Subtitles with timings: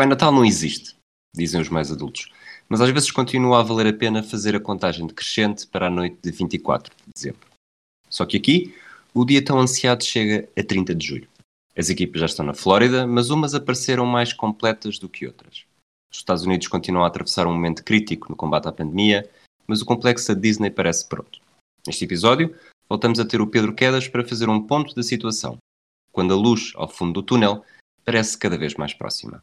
[0.00, 0.96] Pai Natal não existe,
[1.36, 2.32] dizem os mais adultos,
[2.70, 6.16] mas às vezes continua a valer a pena fazer a contagem decrescente para a noite
[6.22, 7.46] de 24 de dezembro.
[8.08, 8.74] Só que aqui,
[9.12, 11.28] o dia tão ansiado chega a 30 de julho.
[11.76, 15.66] As equipas já estão na Flórida, mas umas apareceram mais completas do que outras.
[16.10, 19.28] Os Estados Unidos continuam a atravessar um momento crítico no combate à pandemia,
[19.66, 21.42] mas o complexo da Disney parece pronto.
[21.86, 22.56] Neste episódio,
[22.88, 25.58] voltamos a ter o Pedro Quedas para fazer um ponto da situação,
[26.10, 27.62] quando a luz ao fundo do túnel
[28.02, 29.42] parece cada vez mais próxima.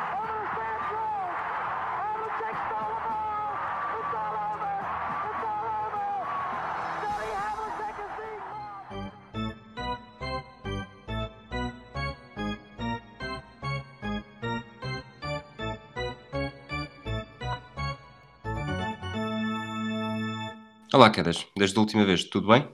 [20.93, 22.67] Olá, Quedas, desde a última vez, tudo bem?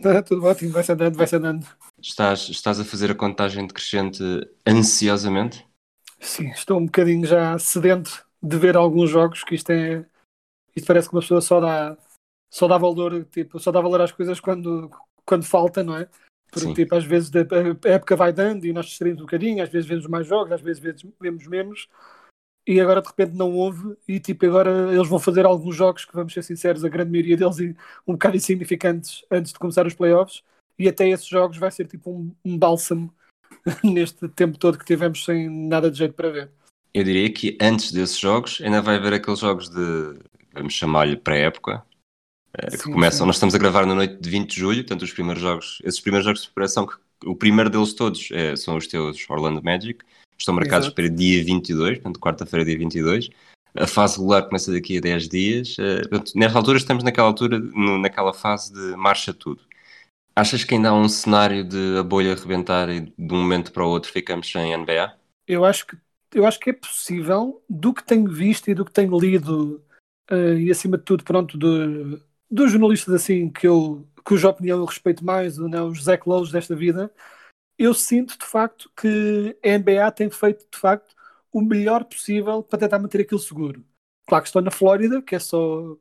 [0.00, 1.66] Tá, tudo ótimo, vai-se andando, vai-se andando.
[2.00, 4.22] Estás, estás a fazer a contagem decrescente
[4.64, 5.66] ansiosamente?
[6.20, 10.06] Sim, estou um bocadinho já sedento de ver alguns jogos, que isto é.
[10.76, 11.98] Isto parece que uma pessoa só dá,
[12.48, 14.88] só dá valor, tipo, só dá valor às coisas quando,
[15.24, 16.08] quando falta, não é?
[16.52, 16.74] Porque, Sim.
[16.74, 20.06] tipo, às vezes a época vai dando e nós distraímos um bocadinho, às vezes vemos
[20.06, 20.80] mais jogos, às vezes
[21.20, 21.88] vemos menos,
[22.66, 26.14] e agora de repente não houve, e tipo, agora eles vão fazer alguns jogos que,
[26.14, 29.94] vamos ser sinceros, a grande maioria deles e um bocado insignificantes antes de começar os
[29.94, 30.42] playoffs,
[30.78, 33.14] e até esses jogos vai ser tipo um, um bálsamo
[33.84, 36.50] neste tempo todo que tivemos sem nada de jeito para ver.
[36.92, 40.18] Eu diria que antes desses jogos ainda vai haver aqueles jogos de,
[40.52, 41.84] vamos chamar-lhe pré-época,
[42.54, 43.26] eh, que Sim, começam, sim.
[43.26, 46.00] nós estamos a gravar na noite de 20 de julho, portanto os primeiros jogos, esses
[46.00, 50.04] primeiros jogos de preparação, que o primeiro deles todos eh, são os teus Orlando Magic,
[50.38, 50.94] estão marcados Exato.
[50.94, 53.30] para dia 22, portanto quarta-feira dia 22,
[53.74, 57.58] a fase regular começa daqui a 10 dias, eh, portanto, nesta altura estamos naquela altura,
[57.58, 59.60] no- naquela fase de marcha tudo.
[60.34, 63.84] Achas que ainda há um cenário de a bolha arrebentar e de um momento para
[63.84, 65.14] o outro ficamos sem NBA?
[65.46, 65.96] Eu acho que
[66.34, 69.82] eu acho que é possível, do que tenho visto e do que tenho lido,
[70.28, 74.84] eh, e acima de tudo, pronto, de, dos jornalistas assim que eu, cuja opinião eu
[74.84, 77.10] respeito mais, não, os Zach Lowe's desta vida,
[77.78, 81.14] eu sinto de facto que a NBA tem feito de facto
[81.52, 83.84] o melhor possível para tentar manter aquilo seguro.
[84.26, 85.96] Claro que estão na Flórida, que é só,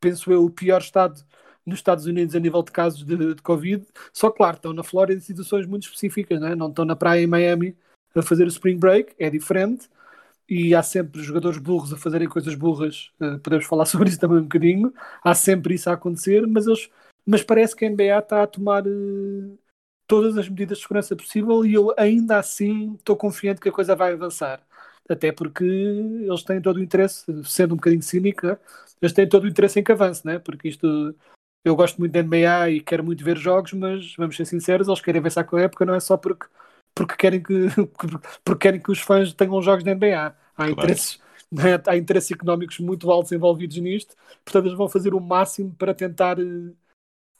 [0.00, 1.24] penso eu, o pior estado
[1.64, 3.86] nos Estados Unidos a nível de casos de, de Covid.
[4.12, 6.54] Só claro, estão na Flórida em situações muito específicas, não, é?
[6.54, 7.76] não estão na praia em Miami
[8.14, 9.88] a fazer o Spring Break, é diferente.
[10.48, 14.38] E há sempre jogadores burros a fazerem coisas burras, eh, podemos falar sobre isso também
[14.38, 14.92] um bocadinho.
[15.22, 16.90] Há sempre isso a acontecer, mas, eles,
[17.26, 19.56] mas parece que a NBA está a tomar eh,
[20.06, 23.96] todas as medidas de segurança possível e eu ainda assim estou confiante que a coisa
[23.96, 24.60] vai avançar.
[25.08, 28.56] Até porque eles têm todo o interesse, sendo um bocadinho cínico, né?
[29.02, 30.38] eles têm todo o interesse em que avance, né?
[30.38, 31.14] porque isto
[31.64, 35.00] eu gosto muito da NBA e quero muito ver jogos, mas vamos ser sinceros, eles
[35.00, 36.46] querem avançar com a época, não é só porque,
[36.94, 37.52] porque, querem, que,
[38.44, 40.36] porque querem que os fãs tenham jogos da NBA.
[40.56, 41.18] Há, interesses,
[41.50, 41.80] né?
[41.86, 44.14] há interesses económicos muito altos envolvidos nisto,
[44.44, 46.36] portanto eles vão fazer o máximo para tentar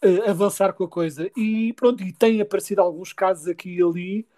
[0.05, 1.31] eh, avançar com a coisa.
[1.37, 4.29] E pronto, e têm aparecido alguns casos aqui e ali,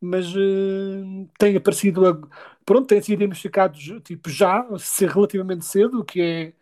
[0.00, 2.28] mas eh, têm aparecido, a-
[2.64, 6.54] pronto, têm sido identificados tipo, já, ser relativamente cedo, o que é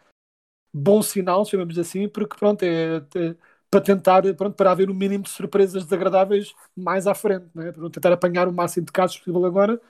[0.72, 3.36] bom sinal, chamamos assim, porque pronto, é, é
[3.70, 7.72] para tentar, pronto, para haver o mínimo de surpresas desagradáveis mais à frente, né?
[7.72, 9.80] para tentar apanhar o máximo de casos possível agora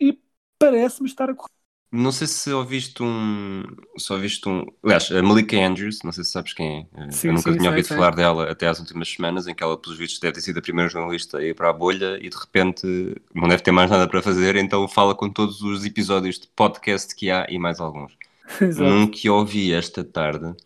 [0.00, 0.20] e
[0.58, 1.61] parece-me estar a correr.
[1.92, 3.62] Não sei se ouviste um.
[3.98, 4.64] Se ouviste um.
[4.82, 7.10] Aliás, a Malika Andrews, não sei se sabes quem é.
[7.10, 7.96] Sim, Eu nunca sim, tinha ouvido sei.
[7.98, 10.62] falar dela até às últimas semanas, em que ela, pelos vistos, deve ter sido a
[10.62, 12.86] primeira jornalista a ir para a bolha e de repente
[13.34, 17.14] não deve ter mais nada para fazer, então fala com todos os episódios de podcast
[17.14, 18.16] que há e mais alguns.
[18.58, 18.88] Exato.
[18.88, 20.56] Num que ouvi esta tarde,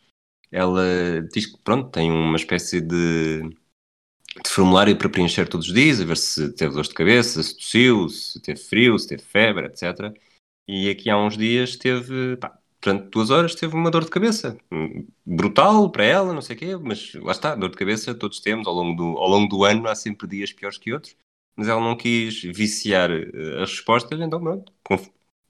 [0.53, 0.85] ela
[1.33, 3.43] diz que pronto, tem uma espécie de,
[4.45, 7.57] de formulário para preencher todos os dias, a ver se teve dor de cabeça, se
[7.57, 10.15] tossiu, se teve frio, se teve febre, etc.
[10.69, 14.57] E aqui há uns dias teve, pá, durante duas horas teve uma dor de cabeça.
[15.25, 18.67] Brutal para ela, não sei o quê, mas lá está, dor de cabeça todos temos,
[18.67, 21.17] ao longo do, ao longo do ano há sempre dias piores que outros.
[21.57, 24.73] Mas ela não quis viciar eh, as respostas, então pronto,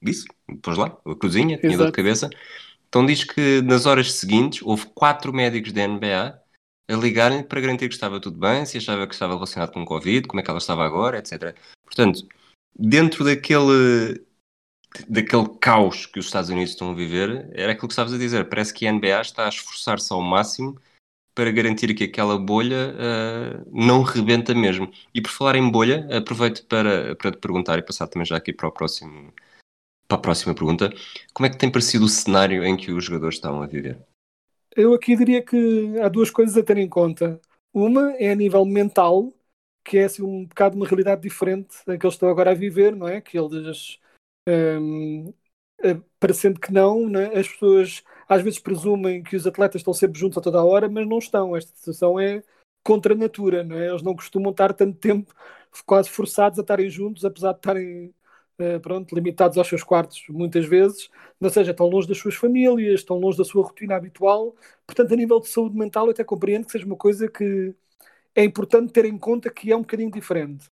[0.01, 0.25] disse,
[0.63, 1.93] pôs lá, a cozinha, tinha dor de Exato.
[1.93, 2.31] cabeça.
[2.89, 6.41] Então diz que nas horas seguintes houve quatro médicos da NBA
[6.89, 10.29] a ligarem para garantir que estava tudo bem, se achava que estava relacionado com Covid,
[10.29, 11.55] como é que ela estava agora, etc.
[11.85, 12.27] Portanto,
[12.79, 14.25] dentro daquele,
[15.09, 18.49] daquele caos que os Estados Unidos estão a viver, era aquilo que estavas a dizer.
[18.49, 20.81] Parece que a NBA está a esforçar-se ao máximo
[21.35, 24.91] para garantir que aquela bolha uh, não rebenta mesmo.
[25.15, 28.55] E por falar em bolha, aproveito para, para te perguntar e passar também já aqui
[28.55, 29.33] para, o próximo,
[30.09, 30.91] para a próxima pergunta.
[31.35, 33.99] Como é que tem parecido o cenário em que os jogadores estão a viver?
[34.75, 37.39] Eu aqui diria que há duas coisas a ter em conta.
[37.73, 39.31] Uma é a nível mental,
[39.85, 42.97] que é assim, um bocado uma realidade diferente da que eles estão agora a viver,
[42.97, 43.21] não é?
[43.21, 43.99] Que eles,
[44.49, 45.33] um,
[46.19, 47.39] parecendo que não, não é?
[47.39, 50.89] as pessoas às vezes presumem que os atletas estão sempre juntos a toda a hora,
[50.89, 51.57] mas não estão.
[51.57, 52.43] Esta situação é
[52.83, 53.89] contra a natura, não é?
[53.89, 55.35] Eles não costumam estar tanto tempo
[55.85, 58.15] quase forçados a estarem juntos, apesar de estarem
[58.61, 61.11] uh, pronto, limitados aos seus quartos muitas vezes,
[61.41, 64.55] ou seja, estão longe das suas famílias, estão longe da sua rotina habitual.
[64.87, 67.75] Portanto, a nível de saúde mental, eu até compreendo que seja uma coisa que
[68.35, 70.71] é importante ter em conta que é um bocadinho diferente.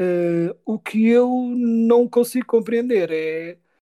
[0.00, 3.58] Uh, o que eu não consigo compreender é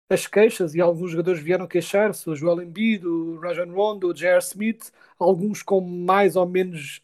[0.09, 4.39] as queixas, e alguns jogadores vieram queixar-se, o Joel Embiid, o Rajon Rondo, o J.R.
[4.39, 7.01] Smith, alguns com mais ou menos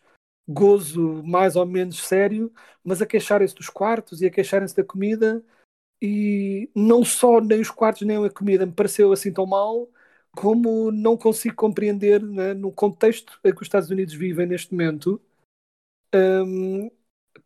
[0.47, 2.51] gozo, mais ou menos sério,
[2.83, 5.43] mas a queixarem-se dos quartos e a queixarem-se da comida,
[6.01, 9.89] e não só nem os quartos nem a comida me pareceu assim tão mal,
[10.35, 15.21] como não consigo compreender né, no contexto em que os Estados Unidos vivem neste momento,
[16.13, 16.89] hum,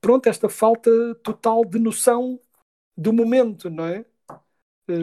[0.01, 0.92] pronto, esta falta
[1.24, 2.39] total de noção
[2.98, 4.06] do momento, não é?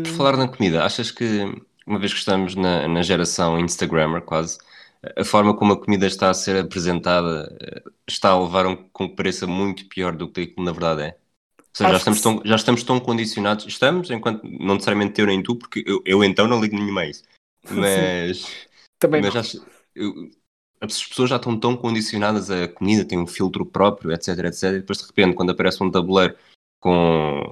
[0.03, 1.25] Por falar na comida, achas que,
[1.87, 4.59] uma vez que estamos na, na geração Instagrammer quase,
[5.17, 9.09] a forma como a comida está a ser apresentada eh, está a levar um com
[9.09, 11.19] que pareça muito pior do que aquilo na verdade é?
[11.59, 15.43] Ou seja, já estamos, tão, já estamos tão condicionados, estamos, enquanto não necessariamente eu nem
[15.43, 17.23] tu, porque eu, eu então não ligo nenhuma a isso,
[17.71, 18.45] mas,
[18.99, 19.41] Também mas não.
[19.41, 19.65] acho-
[19.95, 20.31] eu-
[20.81, 24.79] as pessoas já estão tão condicionadas a comida, tem um filtro próprio, etc, etc, e
[24.81, 26.37] depois de repente quando aparece um tabuleiro
[26.81, 27.43] com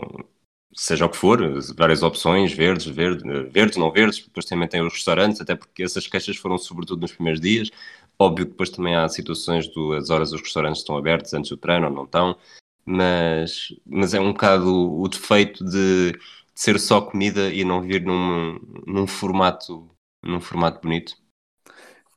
[0.75, 1.40] seja o que for,
[1.75, 6.06] várias opções, verdes, verde, verdes, não verdes, depois também tem os restaurantes, até porque essas
[6.06, 7.70] queixas foram sobretudo nos primeiros dias.
[8.19, 11.87] Óbvio que depois também há situações das horas dos restaurantes estão abertos antes do treino
[11.87, 12.37] ou não estão,
[12.84, 14.70] mas, mas é um bocado
[15.00, 16.20] o defeito de, de
[16.55, 19.90] ser só comida e não vir num, num formato
[20.26, 21.17] num formato bonito.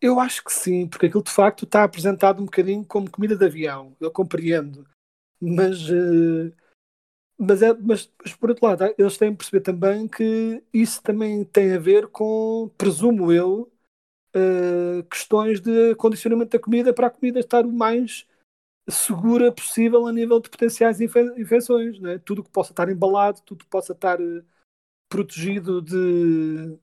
[0.02, 3.46] Eu acho que sim, porque aquilo de facto está apresentado um bocadinho como comida de
[3.46, 4.88] avião, eu compreendo,
[5.42, 6.54] mas, eh,
[7.40, 11.46] mas, é, mas, mas por outro lado, eles têm de perceber também que isso também
[11.46, 13.72] tem a ver com, presumo eu,
[14.36, 18.28] eh, questões de condicionamento da comida para a comida estar o mais
[18.90, 22.20] segura possível a nível de potenciais infe- infecções, não é?
[22.20, 24.44] Tudo que possa estar embalado, tudo que possa estar eh,
[25.10, 26.78] protegido de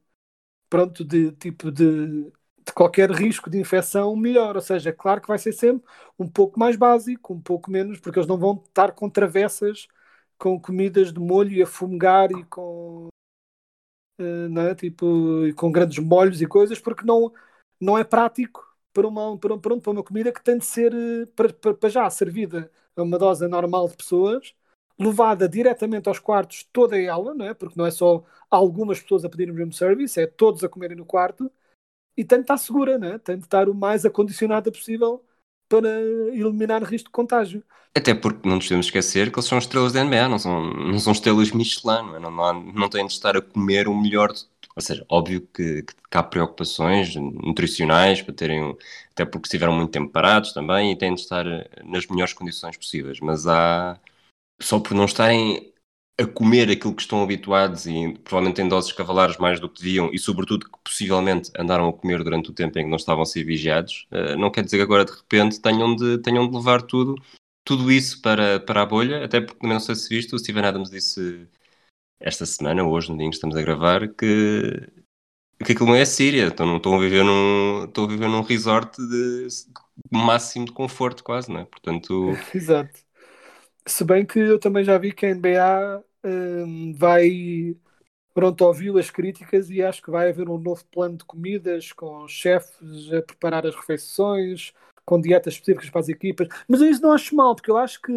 [0.69, 2.33] pronto, de tipo de,
[2.67, 4.57] de qualquer risco de infecção, melhor.
[4.57, 5.87] Ou seja, claro que vai ser sempre
[6.19, 9.89] um pouco mais básico, um pouco menos, porque eles não vão estar com travessas
[10.39, 13.09] com comidas de molho e a fumegar e com
[14.71, 14.75] é?
[14.75, 17.33] tipo, e com grandes molhos e coisas, porque não,
[17.81, 21.27] não é prático para uma, para, pronto, para uma comida que tem de ser eh,
[21.37, 24.55] para, para, para já servida a uma dose normal de pessoas,
[24.99, 27.55] levada diretamente aos quartos, toda ela, não é?
[27.55, 31.05] porque não é só algumas pessoas a pedirem room service, é todos a comerem no
[31.05, 31.51] quarto,
[32.17, 33.19] e de estar segura, é?
[33.19, 35.25] tem de estar o mais acondicionada possível
[35.69, 35.89] para
[36.33, 37.63] eliminar risco de contágio.
[37.95, 40.99] Até porque não nos devemos esquecer que eles são estrelas da NBA, não são, não
[40.99, 42.19] são estrelas Michelin, não, é?
[42.21, 44.33] não, não, não têm de estar a comer o melhor.
[44.33, 44.45] de-
[44.77, 48.77] ou seja, óbvio que, que há preocupações nutricionais para terem,
[49.13, 51.47] até porque estiveram muito tempo parados também e têm de estar
[51.83, 53.19] nas melhores condições possíveis.
[53.21, 53.99] Mas há,
[54.63, 55.73] só por não estarem
[56.19, 60.11] a comer aquilo que estão habituados e provavelmente em doses cavalares mais do que deviam
[60.13, 63.27] e sobretudo que possivelmente andaram a comer durante o tempo em que não estavam a
[63.27, 66.81] ser vigiados, eh, não quer dizer que agora de repente tenham de, tenham de levar
[66.83, 67.17] tudo,
[67.65, 70.65] tudo isso para, para a bolha, até porque também não sei se viste, o Steven
[70.65, 71.47] Adams disse
[72.19, 74.89] esta semana, hoje, no dia em que estamos a gravar, que,
[75.65, 78.97] que aquilo não é Síria, estão, estão, a viver num, estão a viver num resort
[78.97, 79.49] de
[80.11, 81.65] máximo de conforto quase, não é?
[81.67, 83.05] Portanto, Exato.
[83.87, 87.77] Se bem que eu também já vi que a NBA hum, vai
[88.35, 92.29] pronto, ouviu as críticas e acho que vai haver um novo plano de comidas com
[92.29, 94.75] chefes a preparar as refeições,
[95.07, 96.49] com dietas específicas para as equipas.
[96.69, 98.13] Mas isso não acho mal, porque eu acho que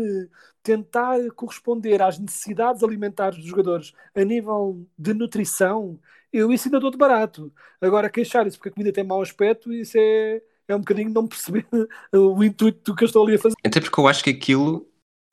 [0.62, 5.98] tentar corresponder às necessidades alimentares dos jogadores a nível de nutrição,
[6.34, 7.54] eu isso ainda dou de barato.
[7.80, 11.66] Agora, queixar-se porque a comida tem mau aspecto, isso é, é um bocadinho não perceber
[12.12, 13.56] o intuito do que eu estou ali a fazer.
[13.66, 14.86] até porque eu acho que aquilo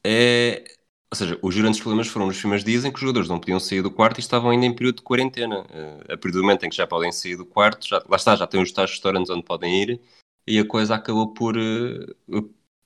[0.04, 0.75] é.
[1.12, 3.60] Ou seja, os grandes problemas foram nos primeiros dias em que os jogadores não podiam
[3.60, 5.64] sair do quarto e estavam ainda em período de quarentena.
[5.70, 8.34] Eh, a partir do momento em que já podem sair do quarto, já, lá está,
[8.34, 10.00] já têm os tais restaurantes onde podem ir
[10.46, 12.06] e a coisa acabou por, eh,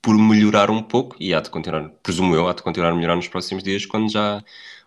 [0.03, 3.17] por melhorar um pouco e há de continuar, presumo eu, há de continuar a melhorar
[3.17, 4.43] nos próximos dias quando já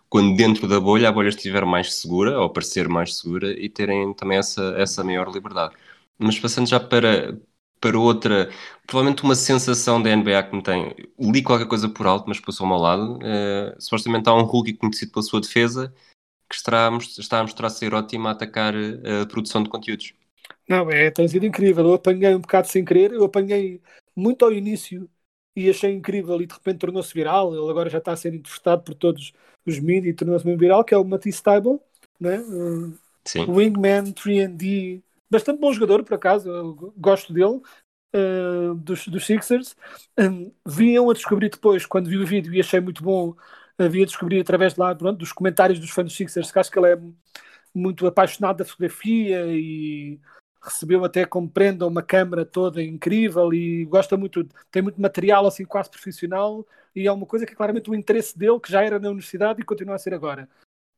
[0.08, 4.14] quando dentro da bolha a bolha estiver mais segura ou parecer mais segura e terem
[4.14, 5.74] também essa, essa maior liberdade.
[6.18, 7.36] Mas passando já para,
[7.84, 8.48] para outra,
[8.86, 10.94] provavelmente uma sensação da NBA que me tem.
[11.20, 13.18] Li qualquer coisa por alto, mas passou-me ao lado.
[13.18, 15.94] Uh, supostamente há um rookie conhecido pela sua defesa
[16.48, 20.14] que está a, está a mostrar ser ótimo a atacar eh, a produção de conteúdos.
[20.68, 21.86] Não, é, tem sido incrível.
[21.86, 23.80] Eu apanhei um bocado sem querer, eu apanhei
[24.14, 25.08] muito ao início
[25.56, 27.54] e achei incrível e de repente tornou-se viral.
[27.54, 29.32] Ele agora já está a ser interpretado por todos
[29.66, 31.80] os mídias e tornou-se mesmo viral, que é o Matisse Tybalt,
[32.20, 32.38] né?
[33.24, 33.46] Sim.
[33.46, 37.60] Wingman 3D, bastante bom jogador por acaso, eu gosto dele.
[38.16, 39.74] Uh, dos, dos Sixers
[40.16, 43.34] um, vinham a descobrir depois, quando vi o vídeo e achei muito bom,
[43.76, 46.78] havia descobrir através de lá, pronto, dos comentários dos fãs dos Sixers, que acho que
[46.78, 46.98] ele é
[47.74, 50.20] muito apaixonado da fotografia e
[50.62, 55.64] recebeu até como prenda uma câmera toda incrível e gosta muito, tem muito material assim
[55.64, 58.98] quase profissional e é uma coisa que é claramente o interesse dele, que já era
[58.98, 60.48] na universidade e continua a ser agora.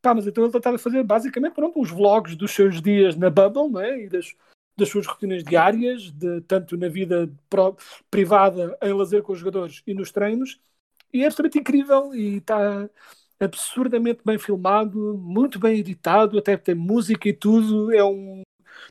[0.06, 3.68] Pá, mas então ele tentava fazer basicamente pronto, uns vlogs dos seus dias na Bubble
[3.68, 4.04] não é?
[4.04, 4.36] e das,
[4.78, 7.76] das suas rotinas diárias, de, tanto na vida pro,
[8.08, 10.60] privada, em lazer com os jogadores e nos treinos,
[11.12, 12.88] e é absolutamente incrível e está
[13.40, 18.42] absurdamente bem filmado, muito bem editado, até tem música e tudo, é um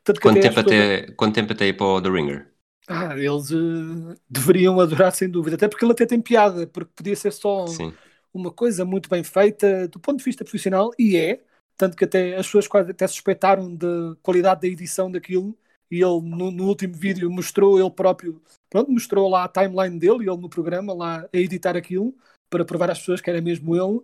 [0.03, 2.51] tanto quanto, tempo até, quanto tempo até ir para o The Ringer?
[2.89, 7.15] Ah, eles uh, deveriam adorar sem dúvida, até porque ele até tem piada, porque podia
[7.15, 7.93] ser só Sim.
[8.37, 11.41] Uma coisa muito bem feita do ponto de vista profissional, e é,
[11.77, 15.57] tanto que até as pessoas quase até suspeitaram da qualidade da edição daquilo,
[15.89, 20.29] e ele no, no, último vídeo mostrou ele próprio, pronto, mostrou lá a timeline dele,
[20.29, 22.13] ele no programa, lá a editar aquilo,
[22.49, 23.99] para provar às pessoas que era mesmo ele.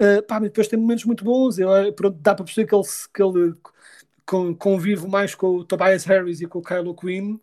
[0.00, 2.84] Uh, pá, mas depois tem momentos muito bons, eu, pronto, dá para perceber que ele,
[3.14, 7.38] que ele convive mais com o Tobias Harris e com o Kylo Quinn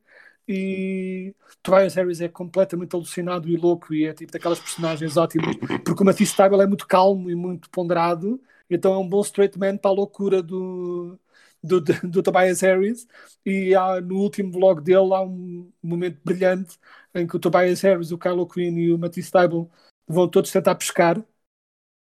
[0.47, 6.01] e Tobias Harris é completamente alucinado e louco e é tipo daquelas personagens ótimas porque
[6.01, 8.39] o Matisse Tybalt é muito calmo e muito ponderado
[8.69, 11.19] então é um bom straight man para a loucura do,
[11.63, 13.07] do, do, do Tobias Harris.
[13.45, 16.77] E há, no último vlog dele há um momento brilhante
[17.13, 19.69] em que o Tobias Harris, o Kylo Quinn e o Matisse Tybalt
[20.07, 21.23] vão todos tentar pescar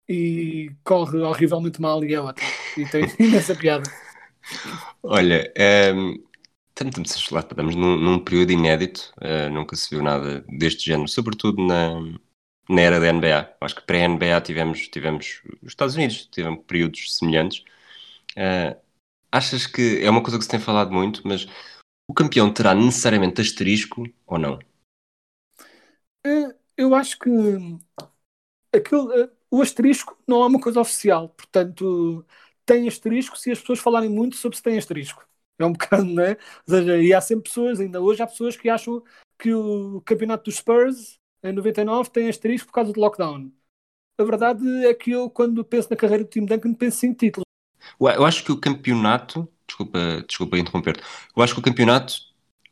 [0.09, 2.49] e corre horrivelmente mal e é ótimo.
[2.77, 3.91] E tem imensa piada.
[5.03, 5.53] Olha,
[5.95, 6.23] um,
[6.77, 12.01] estamos, num, num, período inédito, uh, nunca se viu nada deste género, sobretudo na,
[12.69, 13.57] na era da NBA.
[13.61, 17.65] Acho que pré-NBA tivemos, tivemos os Estados Unidos, tiveram períodos semelhantes.
[18.37, 18.79] Uh,
[19.33, 21.47] achas que é uma coisa que se tem falado muito, mas
[22.09, 24.59] o campeão terá necessariamente asterisco ou não?
[26.27, 27.31] Uh, eu acho que
[29.51, 32.27] o asterisco não é uma coisa oficial, portanto
[32.67, 35.27] tem asterisco se as pessoas falarem muito sobre se tem asterisco.
[35.59, 36.37] É um bocado, não é?
[36.69, 39.03] Ou seja, e há sempre pessoas, ainda hoje há pessoas que acham
[39.39, 43.51] que o campeonato dos Spurs em 99 tem asterisco por causa do lockdown.
[44.19, 47.45] A verdade é que eu, quando penso na carreira do Tim Duncan, penso em títulos.
[48.01, 51.01] Eu acho que o campeonato, desculpa, desculpa interromper,
[51.37, 52.15] eu acho que o campeonato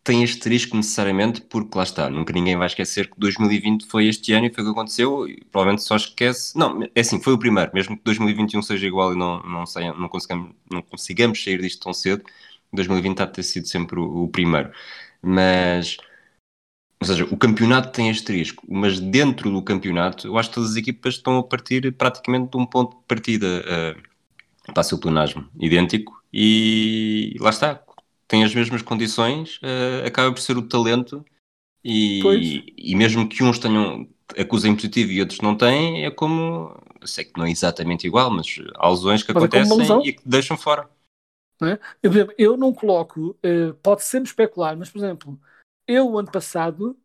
[0.02, 4.46] tem asterisco necessariamente, porque lá está, nunca ninguém vai esquecer que 2020 foi este ano
[4.46, 6.56] e foi o que aconteceu, e provavelmente só esquece.
[6.58, 9.94] Não, é assim, foi o primeiro, mesmo que 2021 seja igual e não, não, saia,
[9.94, 12.22] não, consigamos, não consigamos sair disto tão cedo,
[12.74, 14.70] 2020 há de ter sido sempre o, o primeiro.
[15.22, 15.96] Mas,
[17.00, 20.76] ou seja, o campeonato tem asterisco, mas dentro do campeonato, eu acho que todas as
[20.76, 23.64] equipas estão a partir praticamente de um ponto de partida.
[23.64, 27.82] Uh, passa o plenasmo idêntico e lá está,
[28.26, 31.24] tem as mesmas condições, uh, acaba por ser o talento
[31.84, 37.24] e, e mesmo que uns tenham acusem positivo e outros não têm, é como sei
[37.24, 40.22] que não é exatamente igual, mas há lesões que mas é acontecem é e que
[40.24, 40.88] deixam fora.
[41.62, 41.78] É?
[42.02, 45.40] eu, por exemplo, eu não coloco, uh, pode sempre especular, mas por exemplo,
[45.86, 46.98] eu ano passado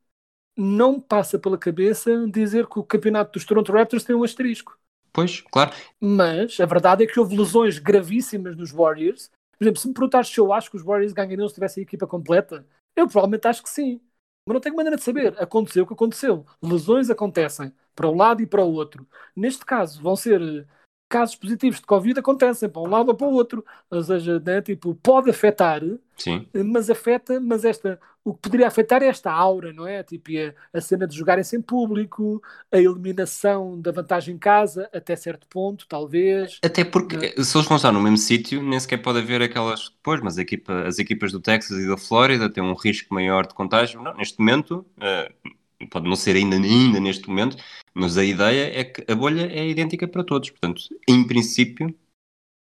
[0.58, 4.78] não passa pela cabeça dizer que o campeonato dos Toronto Raptors tem um asterisco.
[5.14, 5.72] Pois, claro.
[6.00, 9.30] Mas a verdade é que houve lesões gravíssimas nos Warriors
[9.60, 11.84] por exemplo, se me perguntares se eu acho que os Warriors ganhariam se tivessem a
[11.84, 12.66] equipa completa,
[12.96, 14.00] eu provavelmente acho que sim.
[14.48, 15.36] Mas não tenho maneira de saber.
[15.38, 16.46] Aconteceu o que aconteceu.
[16.64, 19.06] Lesões acontecem para um lado e para o outro.
[19.36, 20.66] Neste caso, vão ser
[21.10, 23.66] casos positivos de Covid acontecem para um lado ou para o outro.
[23.90, 25.82] Ou seja, né, tipo, pode afetar,
[26.16, 26.48] Sim.
[26.54, 30.04] mas afeta, mas esta, o que poderia afetar é esta aura, não é?
[30.04, 30.30] Tipo,
[30.74, 35.48] a, a cena de jogarem sem público, a eliminação da vantagem em casa, até certo
[35.48, 36.60] ponto, talvez.
[36.64, 37.44] Até porque é?
[37.44, 39.90] se eles vão estar no mesmo sítio, nem sequer pode haver aquelas.
[40.04, 43.56] Pois, mas equipa, as equipas do Texas e da Flórida têm um risco maior de
[43.56, 44.02] contágio.
[44.02, 45.50] Não, neste momento, uh,
[45.88, 47.58] pode não ser ainda, ainda neste momento,
[47.94, 50.50] mas a ideia é que a bolha é idêntica para todos.
[50.50, 51.96] Portanto, em princípio,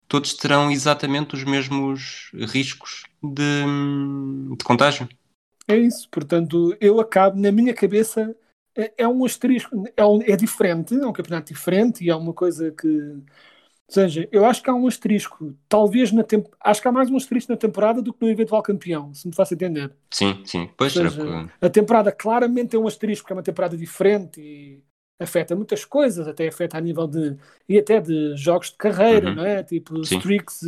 [0.09, 3.64] todos terão exatamente os mesmos riscos de,
[4.57, 5.09] de contágio.
[5.69, 6.09] É isso.
[6.11, 8.35] Portanto, eu acabo, na minha cabeça,
[8.76, 9.85] é, é um asterisco.
[9.97, 13.23] É, é diferente, é um campeonato diferente e é uma coisa que
[13.92, 16.46] seja, eu acho que há um asterisco, talvez na temp...
[16.61, 19.34] acho que há mais um asterisco na temporada do que no eventual campeão, se me
[19.34, 19.92] faço entender.
[20.11, 20.70] Sim, sim.
[20.76, 24.82] Pois seja, a temporada claramente tem um asterisco, porque é uma temporada diferente e
[25.20, 27.37] afeta muitas coisas, até afeta a nível de
[27.68, 29.37] e até de jogos de carreira, Uhum.
[29.37, 29.62] não é?
[29.62, 30.16] Tipo Sim.
[30.18, 30.62] streaks,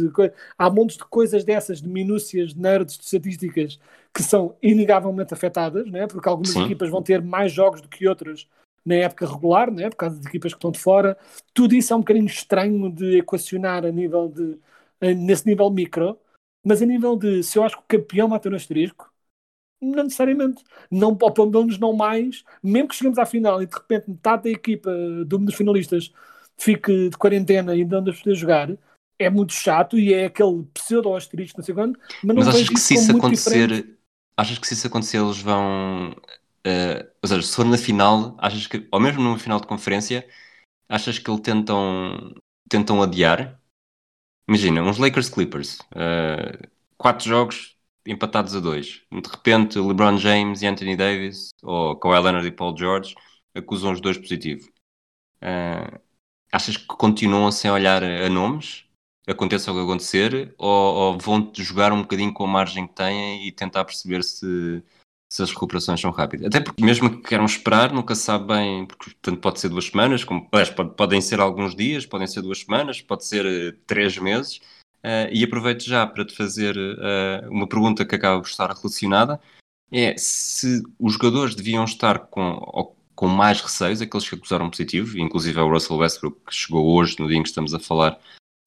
[0.57, 3.79] há montes de coisas dessas, de minúcias, de nerds, de estatísticas
[4.15, 6.07] que são inegavelmente afetadas, não é?
[6.07, 6.65] Porque algumas Sim.
[6.65, 8.49] equipas vão ter mais jogos do que outras
[8.85, 9.91] na época regular, não é?
[9.91, 11.17] Por causa de equipas que estão de fora.
[11.55, 14.59] Tudo isso é um bocadinho estranho de equacionar a nível de
[15.17, 16.19] nesse nível micro,
[16.65, 19.13] mas a nível de se eu acho que o campeão mata no asterisco,
[19.81, 20.65] não necessariamente.
[20.91, 22.45] Não, ou pelo menos não mais.
[22.63, 24.91] Mesmo que chegamos à final e de repente metade da equipa
[25.27, 26.13] de um dos finalistas
[26.57, 28.71] fique de quarentena e ainda anda poder jogar,
[29.19, 31.99] é muito chato e é aquele pseudo asterisco, não sei quando.
[32.23, 33.99] Mas, não Mas achas que se isso acontecer, diferente.
[34.37, 36.15] achas que se isso acontecer eles vão,
[36.65, 40.29] eh, ou seja, se for na final, achas que, ou mesmo numa final de conferência,
[40.89, 42.35] achas que eles tentam,
[42.69, 43.61] tentam adiar?
[44.49, 46.69] Imagina, uns Lakers Clippers, eh,
[46.99, 49.03] quatro jogos empatados a dois.
[49.11, 53.15] De repente, LeBron James e Anthony Davis, ou Kawhi Leonard e Paul George,
[53.55, 54.71] acusam os dois positivo.
[55.41, 56.01] Eh,
[56.53, 58.85] achas que continuam sem olhar a nomes?
[59.27, 63.47] aconteça o que acontecer, ou, ou vão jogar um bocadinho com a margem que têm
[63.47, 64.83] e tentar perceber se,
[65.29, 66.47] se as recuperações são rápidas.
[66.47, 70.23] Até porque, mesmo que queiram esperar, nunca sabe bem, porque tanto pode ser duas semanas,
[70.25, 74.61] como pode- podem ser alguns dias, podem ser duas semanas, pode ser eh, três meses.
[75.03, 79.41] Eh, e aproveito já para te fazer eh, uma pergunta que acaba por estar relacionada:
[79.91, 85.59] é se os jogadores deviam estar com, com mais receios, aqueles que acusaram positivo, inclusive
[85.59, 88.19] é o Russell Westbrook, que chegou hoje, no dia em que estamos a falar,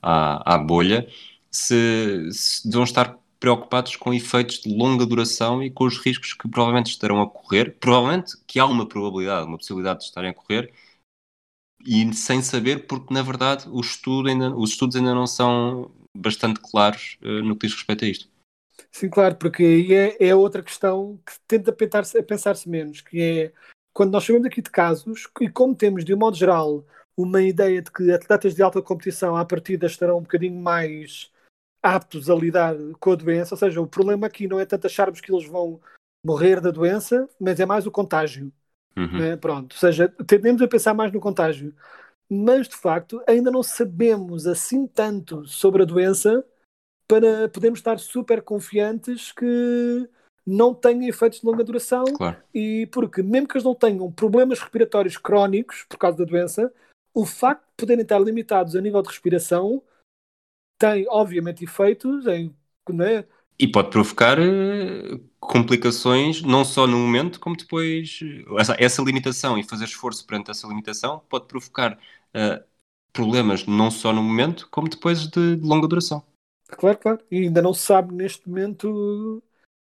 [0.02, 1.08] à, à bolha,
[1.50, 6.50] se, se deviam estar preocupados com efeitos de longa duração e com os riscos que
[6.50, 7.78] provavelmente estarão a correr.
[7.80, 10.74] Provavelmente que há uma probabilidade, uma possibilidade de estarem a correr,
[11.86, 17.18] e sem saber, porque na verdade estudo ainda, os estudos ainda não são bastante claros
[17.22, 18.30] eh, no que diz respeito a isto.
[18.92, 23.54] Sim, claro, porque aí é, é outra questão que tenta pensar-se pensar menos, que é
[23.94, 27.82] quando nós sabemos aqui de casos, e como temos de um modo geral uma ideia
[27.82, 31.32] de que atletas de alta competição à partida estarão um bocadinho mais
[31.82, 35.22] aptos a lidar com a doença, ou seja, o problema aqui não é tanto acharmos
[35.22, 35.80] que eles vão
[36.26, 38.52] morrer da doença, mas é mais o contágio.
[38.98, 39.20] Uhum.
[39.20, 39.38] né?
[39.38, 41.74] Pronto, ou seja, tendemos a pensar mais no contágio,
[42.28, 46.44] mas de facto ainda não sabemos assim tanto sobre a doença
[47.08, 50.10] para podermos estar super confiantes que
[50.46, 52.38] não tenha efeitos de longa duração Claro.
[52.54, 56.74] e porque mesmo que eles não tenham problemas respiratórios crónicos por causa da doença,
[57.14, 59.82] o facto de poderem estar limitados a nível de respiração
[60.78, 62.56] tem obviamente efeitos em
[62.90, 63.26] né?
[63.60, 68.20] E pode provocar eh, complicações, não só no momento, como depois.
[68.22, 71.98] eh, Essa, essa limitação e fazer esforço perante essa limitação pode provocar
[72.34, 72.64] eh,
[73.12, 76.24] problemas não só no momento, como depois de, de longa duração.
[76.68, 77.26] Claro, claro.
[77.32, 79.44] E ainda não se sabe neste momento.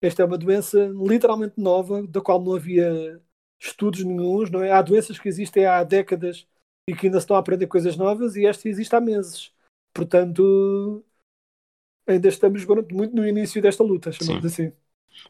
[0.02, 3.22] Esta é uma doença literalmente nova, da qual não havia
[3.60, 4.72] estudos nenhuns, não é?
[4.72, 6.46] Há doenças que existem há décadas
[6.88, 9.53] e que ainda se estão a aprender coisas novas, e esta existe há meses.
[9.94, 11.04] Portanto,
[12.06, 14.72] ainda estamos muito no início desta luta, chamamos assim.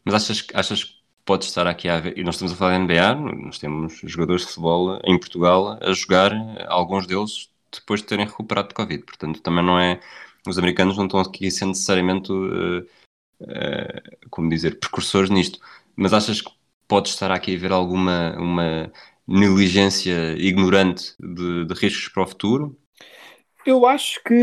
[0.03, 0.93] Mas achas, que- achas que
[1.25, 2.17] pode estar aqui a haver.
[2.17, 5.93] E nós estamos a falar da NBA, nós temos jogadores de futebol em Portugal a
[5.93, 6.31] jogar,
[6.67, 9.03] alguns deles depois de terem recuperado de Covid.
[9.03, 9.99] Portanto, também não é.
[10.47, 12.85] Os americanos não estão aqui a ser necessariamente, eh,
[13.41, 15.59] eh, como dizer, precursores nisto.
[15.95, 16.51] Mas achas que
[16.87, 18.91] pode estar aqui a haver alguma uma
[19.27, 22.77] negligência ignorante de, de riscos para o futuro?
[23.65, 24.33] Eu acho que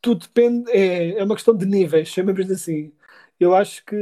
[0.00, 2.92] tudo depende, é, é uma questão de níveis, chamamos assim.
[3.38, 3.96] Eu acho que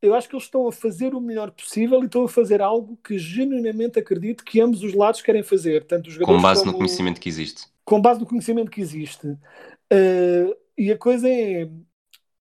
[0.00, 2.96] eu acho que eles estão a fazer o melhor possível e estão a fazer algo
[3.04, 6.78] que genuinamente acredito que ambos os lados querem fazer, tanto os Com base como, no
[6.78, 7.68] conhecimento que existe.
[7.84, 9.26] com base no conhecimento que existe.
[9.28, 11.68] Uh, e a coisa é,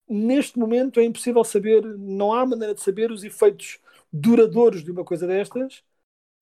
[0.08, 3.80] neste momento é impossível saber, não há maneira de saber os efeitos
[4.12, 5.84] duradouros de uma coisa destas.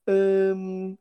[0.07, 0.97] Um,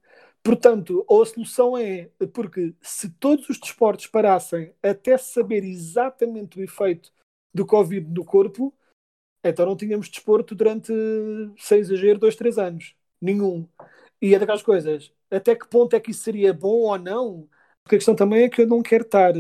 [0.47, 6.63] portanto, ou a solução é, porque se todos os desportos parassem até saber exatamente o
[6.63, 7.13] efeito
[7.53, 8.73] do Covid no corpo,
[9.43, 10.93] então não tínhamos desporto durante,
[11.59, 12.95] sem exagero, dois, três anos.
[13.21, 13.69] Nenhum.
[14.23, 17.49] E é daquelas coisas, até que ponto é que isso seria bom ou não?
[17.83, 19.35] Porque a questão também é que eu não quero estar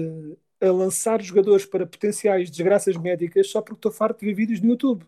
[0.60, 4.70] a lançar jogadores para potenciais desgraças médicas só porque estou farto de ver vídeos no
[4.70, 5.06] YouTube.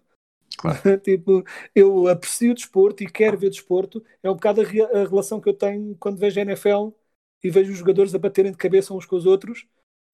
[0.58, 0.78] Claro.
[1.00, 1.44] tipo,
[1.74, 4.04] eu aprecio o desporto e quero ver desporto.
[4.22, 6.90] É um bocado a, re a relação que eu tenho quando vejo a NFL
[7.42, 9.66] e vejo os jogadores a baterem de cabeça uns com os outros.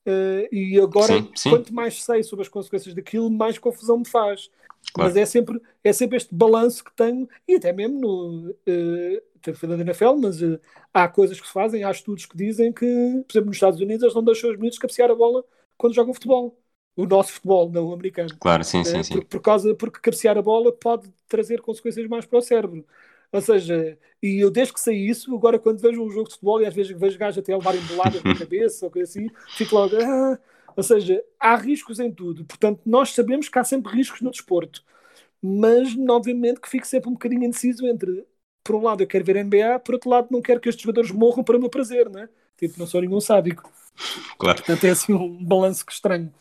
[0.06, 1.50] Uh, e agora, Sim, sim.
[1.50, 4.50] quanto mais sei sobre as consequências daquilo, mais confusão me faz.
[4.92, 5.08] Claro.
[5.08, 9.74] Mas é sempre, é sempre este balanço que tenho, e até mesmo no uh, da
[9.78, 10.60] NFL, mas uh,
[10.92, 12.84] há coisas que se fazem, há estudos que dizem que,
[13.26, 15.42] por exemplo, nos Estados Unidos, eles não deixam os miúdos cabecear a bola
[15.78, 16.54] quando jogam futebol.
[16.96, 18.30] O nosso futebol, não o americano.
[18.38, 19.14] Claro, sim, sim, Eh, sim.
[19.14, 22.84] Por, por causa, porque cabecear a bola pode trazer consequências mais para o cérebro.
[23.32, 26.60] Ou seja, e eu desde que sei isso, agora quando vejo um jogo de futebol
[26.62, 29.96] e às vezes vejo gajos até levarem boladas na cabeça ou coisa assim, fico logo.
[30.00, 30.38] "Ah."
[30.76, 32.44] Ou seja, há riscos em tudo.
[32.44, 34.82] Portanto, nós sabemos que há sempre riscos no desporto.
[35.42, 38.24] Mas, obviamente, que fico sempre um bocadinho indeciso entre,
[38.64, 41.10] por um lado, eu quero ver NBA, por outro lado, não quero que estes jogadores
[41.10, 42.28] morram para o meu prazer, né?
[42.56, 43.70] Tipo, não sou nenhum sádico.
[44.38, 44.58] Claro.
[44.58, 46.32] Portanto, é assim um balanço que estranho.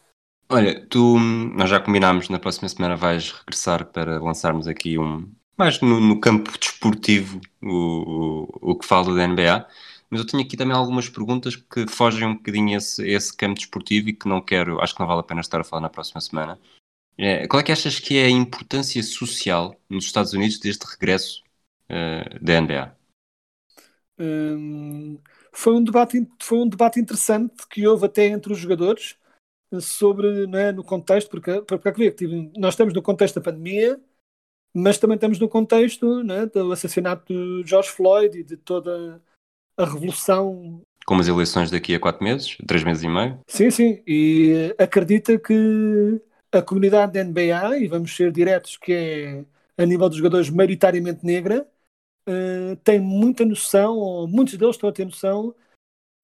[0.54, 5.82] Olha, tu, nós já combinámos, na próxima semana vais regressar para lançarmos aqui um, mais
[5.82, 9.68] no, no campo desportivo, o, o, o que falo da NBA,
[10.12, 14.10] mas eu tenho aqui também algumas perguntas que fogem um bocadinho esse, esse campo desportivo
[14.10, 16.22] e que não quero, acho que não vale a pena estar a falar na próxima
[16.22, 16.60] semana.
[17.18, 21.44] É, qual é que achas que é a importância social nos Estados Unidos deste regresso
[21.90, 22.96] eh, da NBA?
[24.20, 25.18] Hum,
[25.52, 29.16] foi, um debate, foi um debate interessante que houve até entre os jogadores
[29.82, 33.36] sobre, não é, no contexto, porque, porque há que ver, que nós estamos no contexto
[33.36, 34.00] da pandemia,
[34.74, 39.22] mas também estamos no contexto é, do assassinato do George Floyd e de toda
[39.78, 43.40] a revolução Como as eleições daqui a quatro meses, três meses e meio?
[43.48, 49.46] Sim, sim, e acredita que a comunidade da NBA, e vamos ser diretos, que é
[49.78, 51.68] a nível dos jogadores maioritariamente negra,
[52.28, 55.56] eh, tem muita noção, ou muitos deles estão a ter noção,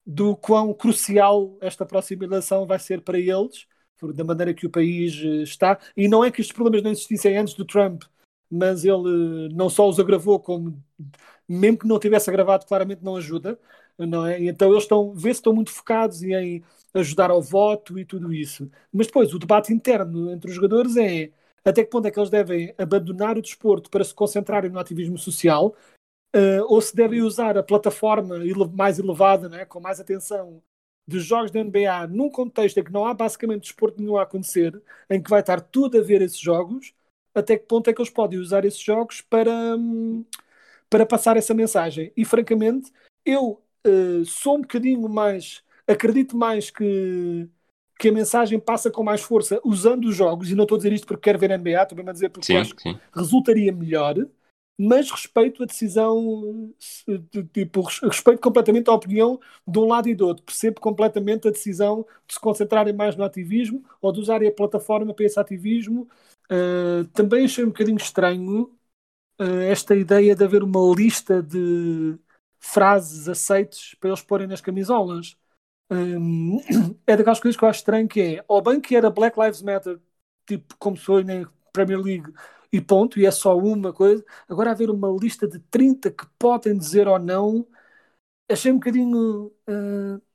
[0.06, 3.66] do quão crucial esta próxima eleição vai ser para eles,
[4.14, 5.78] da maneira que o país eh, está.
[5.96, 8.02] E não é que estes problemas não existissem antes do Trump,
[8.50, 10.82] mas ele eh, não só os agravou, como
[11.48, 13.58] mesmo que não tivesse agravado, claramente não ajuda.
[13.98, 14.42] Não é?
[14.42, 16.62] Então eles estão, vê-se estão muito focados em
[16.94, 18.70] ajudar ao voto e tudo isso.
[18.92, 21.30] Mas depois o debate interno entre os jogadores é
[21.64, 25.18] até que ponto é que eles devem abandonar o desporto para se concentrarem no ativismo
[25.18, 25.74] social
[26.32, 28.36] eh, ou se devem usar a plataforma
[28.72, 30.62] mais elevada, né, com mais atenção,
[31.06, 34.80] dos jogos da NBA num contexto em que não há basicamente desporto nenhum a acontecer,
[35.10, 36.94] em que vai estar tudo a ver esses jogos,
[37.34, 40.24] até que ponto é que eles podem usar esses jogos para, hum,
[40.88, 42.12] para passar essa mensagem.
[42.16, 42.92] E francamente,
[43.24, 47.48] eu eh, sou um bocadinho mais, acredito mais que,
[47.98, 50.92] que a mensagem passa com mais força usando os jogos, e não estou a dizer
[50.92, 52.98] isto porque quero ver NBA, estou mesmo a dizer porque Sim, acho que sim.
[53.12, 54.16] resultaria melhor,
[54.82, 60.08] mas respeito a decisão, se- de- tipo, res- respeito completamente a opinião de um lado
[60.08, 60.44] e do outro.
[60.44, 65.14] Percebo completamente a decisão de se concentrarem mais no ativismo ou de usarem a plataforma
[65.14, 66.08] para esse ativismo.
[66.50, 68.70] Uh, também achei um bocadinho estranho
[69.40, 72.18] uh, esta ideia de haver uma lista de
[72.58, 75.36] frases aceites para eles porem nas camisolas.
[75.90, 76.60] Um,
[77.06, 79.62] é daquelas coisas que eu acho estranho que é, ou bem que era Black Lives
[79.62, 80.00] Matter,
[80.46, 82.32] tipo como foi na Premier League,
[82.72, 84.24] e ponto, e é só uma coisa.
[84.48, 87.66] Agora haver uma lista de 30 que podem dizer ou não,
[88.48, 89.52] achei um bocadinho.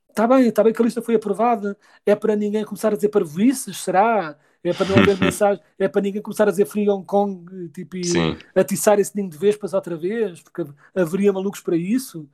[0.08, 1.76] Está bem, está bem que a lista foi aprovada.
[2.04, 4.38] É para ninguém começar a dizer parvoices, será?
[4.62, 7.96] É para não haver mensagem, é para ninguém começar a dizer Free Hong Kong tipo,
[7.96, 8.36] e Sim.
[8.54, 12.28] atiçar esse ninho de vespas outra vez, porque haveria malucos para isso.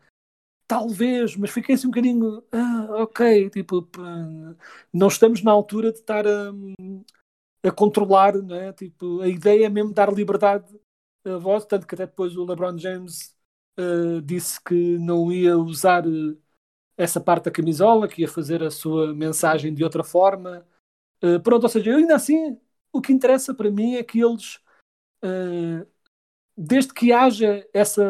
[0.66, 2.42] Talvez, mas fiquei assim um bocadinho.
[2.50, 3.86] Ah, ok, tipo,
[4.92, 6.50] não estamos na altura de estar a,
[7.62, 8.72] a controlar, não é?
[8.72, 10.66] Tipo, a ideia é mesmo dar liberdade
[11.24, 13.34] a voz, tanto que até depois o LeBron James
[13.76, 16.36] ah, disse que não ia usar eh,
[16.96, 20.66] essa parte da camisola, que ia fazer a sua mensagem de outra forma.
[21.22, 22.58] Uh, pronto, ou seja, eu ainda assim,
[22.92, 24.56] o que interessa para mim é que eles,
[25.24, 25.86] uh,
[26.56, 28.04] desde que haja essa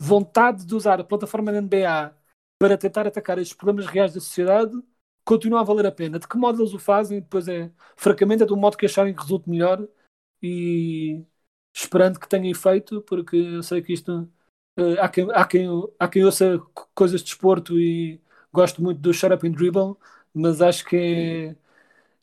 [0.00, 2.16] vontade de usar a plataforma da NBA
[2.58, 4.72] para tentar atacar estes problemas reais da sociedade,
[5.28, 6.18] continua a valer a pena.
[6.18, 9.20] De que modo eles o fazem, depois é, francamente, é do modo que acharem que
[9.20, 9.86] resulte melhor
[10.42, 11.22] e
[11.74, 14.30] esperando que tenha efeito, porque eu sei que isto.
[14.78, 16.58] Uh, há, quem, há, quem, há quem ouça
[16.94, 18.20] coisas de desporto e
[18.52, 19.96] gosto muito do Shut Up and Dribble,
[20.32, 21.56] mas acho que é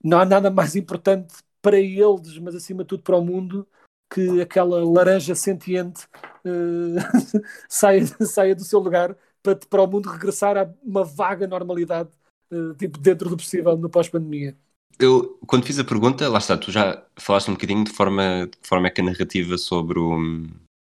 [0.04, 3.68] não há nada mais importante para eles, mas acima de tudo para o mundo,
[4.10, 6.06] que aquela laranja sentiente
[6.46, 6.98] uh,
[7.70, 12.10] saia, saia do seu lugar para, para o mundo regressar a uma vaga normalidade,
[12.78, 14.58] tipo dentro do possível no pós-pandemia.
[15.00, 18.68] Eu, quando fiz a pergunta, lá está, tu já falaste um bocadinho de forma, de
[18.68, 20.48] forma que a narrativa sobre, o,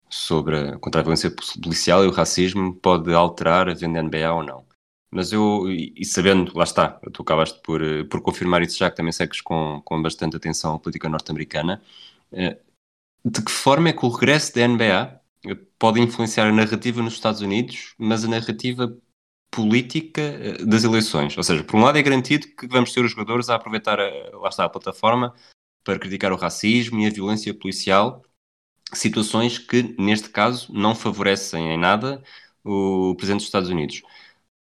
[0.09, 4.43] sobre a, contra a violência policial e o racismo pode alterar a venda NBA ou
[4.45, 4.65] não.
[5.11, 9.13] Mas eu, e sabendo, lá está, tu acabaste por, por confirmar isso já, que também
[9.13, 11.83] segues com, com bastante atenção a política norte-americana,
[13.25, 15.21] de que forma é que o regresso da NBA
[15.79, 18.97] pode influenciar a narrativa nos Estados Unidos, mas a narrativa
[19.51, 21.37] política eh, das eleições.
[21.37, 24.11] Ou seja, por um lado é garantido que vamos ter os jogadores a aproveitar, a,
[24.37, 25.35] lá está, a plataforma
[25.85, 28.23] para criticar o racismo e a violência policial,
[28.93, 32.23] situações que, neste caso, não favorecem em nada
[32.65, 34.03] o Presidente dos Estados Unidos.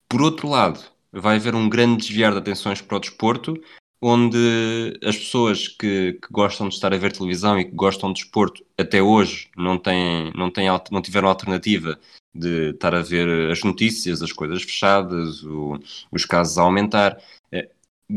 [0.08, 0.80] Por outro lado,
[1.12, 3.60] vai haver um grande desviar de atenções para o desporto,
[4.00, 8.20] onde as pessoas que, que, gostam de estar a ver televisão e que gostam de
[8.20, 11.98] desporto até hoje não, têm, não, têm, não tiveram alternativa
[12.38, 15.78] de estar a ver as notícias, as coisas fechadas, o,
[16.10, 17.18] os casos a aumentar.
[17.52, 17.68] Eh,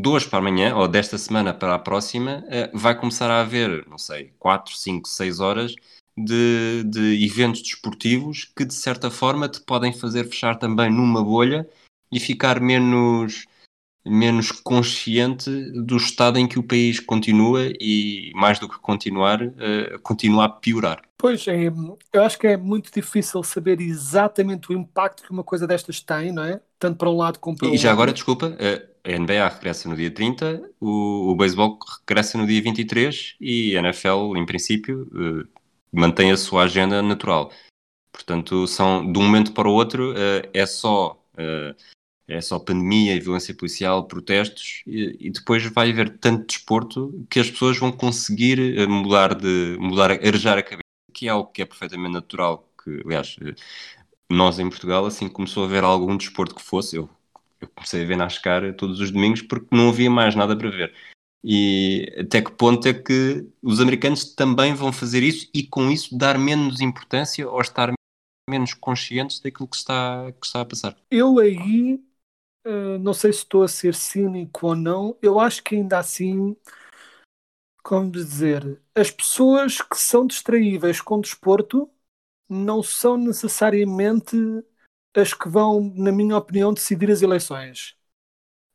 [0.05, 3.97] hoje para amanhã, ou desta semana para a próxima, eh, vai começar a haver, não
[3.97, 5.75] sei, 4, 5, 6 horas
[6.17, 11.67] de, de eventos desportivos que, de certa forma, te podem fazer fechar também numa bolha
[12.11, 13.45] e ficar menos
[14.05, 19.99] menos consciente do estado em que o país continua e, mais do que continuar, uh,
[20.01, 21.01] continua a piorar.
[21.17, 21.71] Pois, é,
[22.13, 26.31] eu acho que é muito difícil saber exatamente o impacto que uma coisa destas tem,
[26.31, 26.61] não é?
[26.79, 27.79] Tanto para um lado como para o outro.
[27.79, 28.57] E já agora, desculpa,
[29.03, 33.79] a NBA regressa no dia 30, o, o beisebol regressa no dia 23 e a
[33.79, 35.47] NFL, em princípio, uh,
[35.91, 37.51] mantém a sua agenda natural.
[38.13, 41.17] Portanto, são de um momento para o outro, uh, é só
[42.29, 47.49] é só pandemia violência policial, protestos, e, e, depois vai haver tanto desporto que as
[47.49, 51.65] pessoas vão conseguir eh, mudar de mudar, arejar a cabeça, que é algo que é
[51.65, 53.55] perfeitamente natural, que aliás, eh,
[54.29, 57.09] nós em Portugal, assim começou a haver algum desporto que fosse, eu,
[57.59, 60.93] eu comecei a ver NASCAR todos os domingos porque não havia mais nada para ver.
[61.43, 66.15] E até que ponto é que os americanos também vão fazer isso e com isso
[66.17, 67.93] dar menos importância ou estar
[68.49, 70.97] menos conscientes daquilo que está, que está a passar?
[71.09, 71.99] Eu aí
[72.99, 76.55] não sei se estou a ser cínico ou não, eu acho que ainda assim,
[77.83, 81.89] como dizer, as pessoas que são distraíveis com desporto
[82.49, 84.35] não são necessariamente
[85.15, 87.95] as que vão, na minha opinião, decidir as eleições.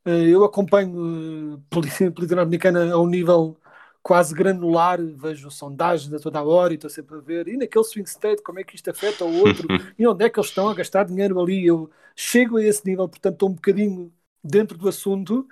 [0.05, 3.57] Eh, eu acompanho a política americana a um nível
[4.05, 7.83] quase granular, vejo sondagens a toda a hora e estou sempre a ver, e naquele
[7.83, 10.69] swing state, como é que isto afeta o outro, e onde é que eles estão
[10.69, 11.65] a gastar dinheiro ali.
[11.65, 14.13] Eu chego a esse nível, portanto estou um bocadinho
[14.43, 15.47] dentro do assunto,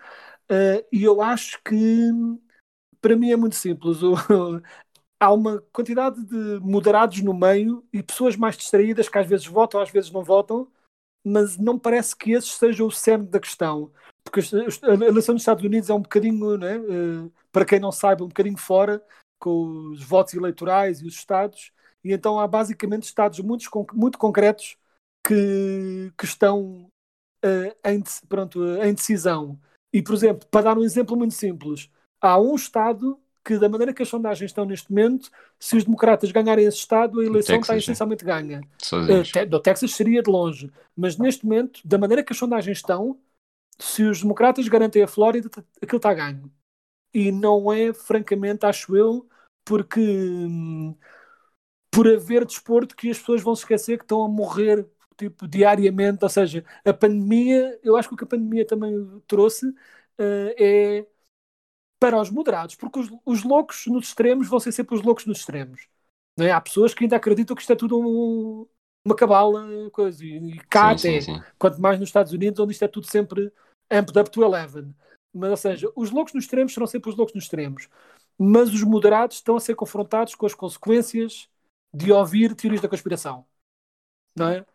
[0.51, 2.11] uh, e eu acho que
[3.01, 3.97] para mim é muito simples.
[5.19, 9.81] há uma quantidade de moderados no meio e pessoas mais distraídas que às vezes votam,
[9.81, 10.67] às vezes não votam,
[11.25, 13.91] mas não parece que esse seja o cerne da questão.
[14.23, 16.79] Porque a eleição dos Estados Unidos é um bocadinho, né,
[17.51, 19.03] para quem não saiba, um bocadinho fora,
[19.39, 21.71] com os votos eleitorais e os estados,
[22.03, 24.77] e então há basicamente estados muito, muito concretos
[25.25, 26.88] que, que estão
[27.43, 29.59] uh, em, pronto, em decisão.
[29.93, 31.89] E, por exemplo, para dar um exemplo muito simples,
[32.21, 36.31] há um estado que, da maneira que as sondagens estão neste momento, se os democratas
[36.31, 38.62] ganharem esse estado, a eleição Texas, está essencialmente ganha.
[38.91, 40.71] Uh, do Texas seria de longe.
[40.95, 43.17] Mas neste momento, da maneira que as sondagens estão,
[43.79, 45.49] se os democratas garantem a Flórida,
[45.81, 46.51] aquilo está ganho
[47.13, 49.27] e não é, francamente, acho eu,
[49.63, 50.97] porque hum,
[51.91, 56.23] por haver desporto que as pessoas vão se esquecer que estão a morrer tipo, diariamente,
[56.23, 59.75] ou seja, a pandemia, eu acho que o que a pandemia também trouxe uh,
[60.57, 61.05] é
[61.99, 65.39] para os moderados, porque os, os, loucos nos extremos vão ser sempre os loucos nos
[65.39, 65.88] extremos.
[66.38, 66.51] Não é?
[66.51, 68.67] Há pessoas que ainda acreditam que isto é tudo um,
[69.05, 71.43] uma cabala, coisa, e cá sim, até, sim, sim.
[71.57, 73.51] quanto mais nos Estados Unidos, onde isto é tudo sempre
[73.91, 74.93] amped up to 11.
[75.33, 77.89] Mas, ou seja, os loucos nos extremos serão sempre os loucos nos extremos.
[78.37, 81.49] Mas os moderados estão a ser confrontados com as consequências
[81.93, 83.45] de ouvir teorias da conspiração.
[84.35, 84.65] Não é?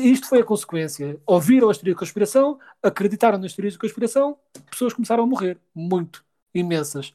[0.00, 1.20] Isto foi a consequência.
[1.26, 4.38] Ouviram as teorias da conspiração, acreditaram nas teorias da conspiração,
[4.70, 5.60] pessoas começaram a morrer.
[5.74, 6.24] Muito
[6.58, 7.14] imensas.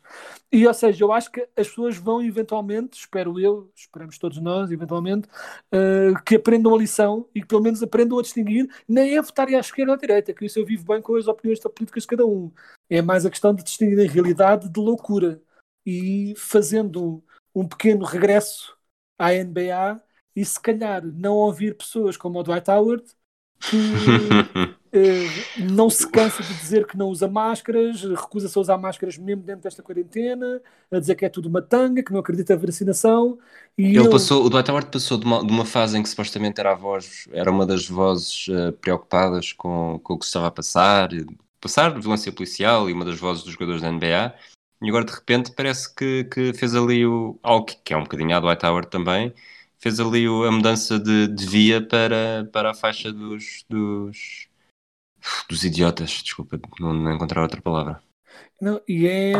[0.51, 4.71] E, ou seja, eu acho que as pessoas vão eventualmente, espero eu, esperamos todos nós,
[4.71, 5.27] eventualmente,
[5.73, 9.47] uh, que aprendam a lição e que pelo menos aprendam a distinguir, nem é votar
[9.47, 12.09] à esquerda ou à direita, que isso eu vivo bem com as opiniões políticas de
[12.09, 12.51] cada um.
[12.89, 15.41] É mais a questão de distinguir a realidade de loucura.
[15.85, 17.21] E fazendo
[17.53, 18.77] um pequeno regresso
[19.19, 20.01] à NBA
[20.35, 23.03] e se calhar não ouvir pessoas como o Dwight Howard
[23.59, 23.77] que
[25.57, 29.63] não se cansa de dizer que não usa máscaras, recusa-se a usar máscaras mesmo dentro
[29.63, 33.39] desta quarentena, a dizer que é tudo uma tanga, que não acredita na vacinação.
[33.75, 34.09] E ele, ele...
[34.09, 36.75] passou, o Dwight Howard passou de uma, de uma, fase em que supostamente era a
[36.75, 41.09] voz, era uma das vozes uh, preocupadas com, com o que se estava a passar,
[41.59, 44.35] passar violência policial e uma das vozes dos jogadores da NBA.
[44.79, 48.35] E agora de repente parece que, que fez ali o, algo que é um bocadinho
[48.35, 49.33] a Dwight Howard também,
[49.79, 54.47] fez ali a mudança de, de via para, para a faixa dos, dos,
[55.49, 58.01] dos idiotas, desculpa, não, encontrar outra palavra.
[58.59, 59.33] Não, e é,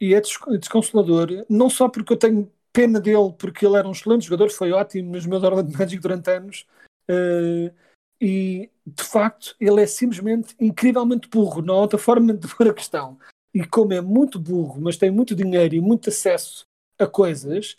[0.00, 4.26] e é desconsolador, não só porque eu tenho pena dele, porque ele era um excelente
[4.26, 6.66] jogador, foi ótimo nos meus Orlando Magic durante anos,
[7.08, 7.72] uh,
[8.20, 13.18] e de facto, ele é simplesmente incrivelmente burro, não outra forma de pôr a questão.
[13.52, 16.64] E como é muito burro, mas tem muito dinheiro e muito acesso
[16.98, 17.78] a coisas,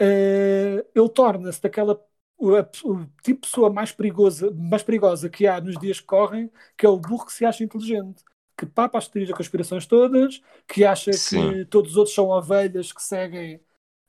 [0.00, 2.00] uh, ele torna-se daquela
[2.42, 6.50] o, o, tipo de pessoa mais perigosa, mais perigosa que há nos dias que correm,
[6.76, 8.24] que é o burro que se acha inteligente,
[8.58, 11.52] que papa as teorias das conspirações todas, que acha Sim.
[11.52, 13.60] que todos os outros são ovelhas que seguem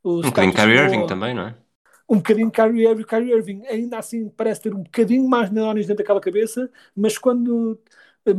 [0.03, 1.55] o Um bocadinho Kyrie Irving também, não é?
[2.09, 6.03] Um bocadinho Kyrie Irving, Kyrie Irving ainda assim parece ter um bocadinho mais neurônios dentro
[6.03, 7.79] daquela cabeça, mas quando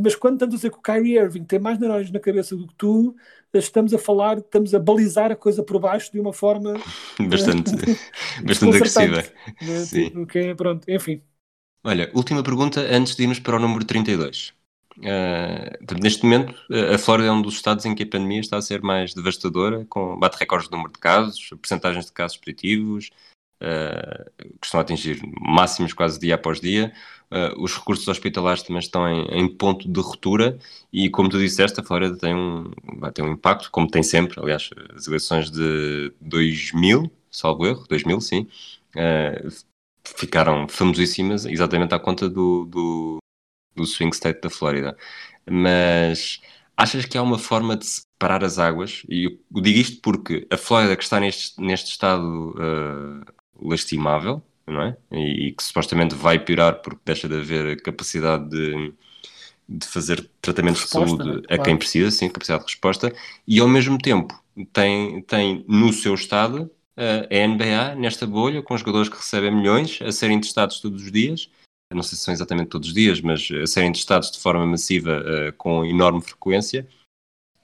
[0.01, 2.67] mas quando estamos a dizer que o Kyrie Irving tem mais neurônios na cabeça do
[2.67, 3.15] que tu,
[3.53, 6.73] estamos a falar, estamos a balizar a coisa por baixo de uma forma
[7.29, 7.71] bastante,
[8.43, 9.23] bastante agressiva.
[9.61, 9.79] Né?
[9.85, 10.21] Sim.
[10.23, 11.21] Okay, pronto, enfim.
[11.83, 14.53] Olha, última pergunta antes de irmos para o número 32.
[14.97, 16.55] Uh, neste momento,
[16.93, 19.85] a Flórida é um dos estados em que a pandemia está a ser mais devastadora,
[19.85, 23.11] com bate recordes de número de casos, percentagens de casos positivos,
[23.59, 26.93] que estão a atingir máximos quase dia após dia.
[27.31, 30.59] Uh, os recursos hospitalares também estão em, em, ponto de ruptura
[30.93, 34.39] e, como tu disseste, a Flórida tem um, vai ter um impacto, como tem sempre.
[34.39, 38.47] Aliás, as eleições de 2000, salvo erro, 2000, sim,
[38.95, 39.49] uh,
[40.03, 43.17] ficaram famosíssimas exatamente à conta do, do,
[43.75, 44.95] do swing state da Flórida.
[45.49, 46.39] Mas
[46.77, 49.03] achas que há uma forma de separar as águas?
[49.09, 54.81] E eu digo isto porque a Flórida, que está neste, neste estado uh, lastimável, não
[54.81, 54.97] é?
[55.11, 58.93] E, e, que supostamente vai piorar porque deixa de haver capacidade de,
[59.67, 61.41] de fazer tratamentos de saúde né?
[61.49, 63.13] a quem precisa, sim, capacidade de resposta,
[63.47, 64.33] e ao mesmo tempo
[64.73, 70.11] tem, tem no seu estado a NBA nesta bolha, com jogadores que recebem milhões a
[70.11, 71.49] serem testados todos os dias,
[71.93, 75.21] não sei se são exatamente todos os dias, mas a serem testados de forma massiva
[75.21, 76.87] uh, com enorme frequência.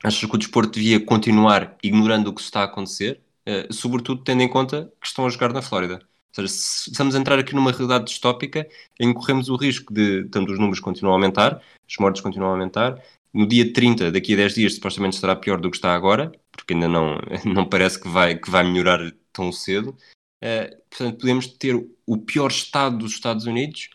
[0.03, 4.41] Acho que o desporto devia continuar ignorando o que está a acontecer, uh, sobretudo tendo
[4.41, 5.95] em conta que estão a jogar na Flórida.
[5.95, 8.67] Ou seja, se estamos a entrar aqui numa realidade distópica
[8.99, 12.51] em que corremos o risco de, tanto os números continuam a aumentar, os mortos continuam
[12.51, 13.01] a aumentar,
[13.33, 16.73] no dia 30, daqui a 10 dias, supostamente estará pior do que está agora, porque
[16.73, 19.95] ainda não, não parece que vai, que vai melhorar tão cedo.
[20.43, 21.75] Uh, portanto, podemos ter
[22.05, 23.89] o pior estado dos Estados Unidos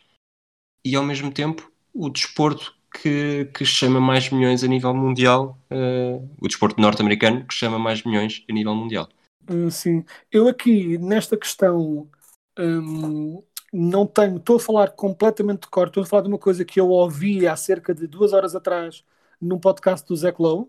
[0.84, 6.30] e, ao mesmo tempo, o desporto que, que chama mais milhões a nível mundial, uh,
[6.40, 9.08] o desporto norte-americano que chama mais milhões a nível mundial.
[9.48, 12.10] Uh, sim, eu aqui nesta questão
[12.58, 16.64] um, não tenho, estou a falar completamente de cor, estou a falar de uma coisa
[16.64, 19.04] que eu ouvi há cerca de duas horas atrás
[19.40, 20.68] num podcast do Zé Lowe,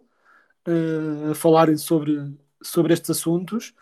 [0.68, 3.74] uh, a falarem sobre, sobre estes assuntos,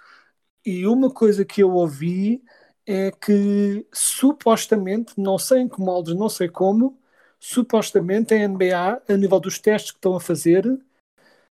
[0.66, 2.44] e uma coisa que eu ouvi
[2.86, 7.00] é que supostamente, não sei em que moldes, não sei como,
[7.40, 10.66] supostamente a NBA, a nível dos testes que estão a fazer,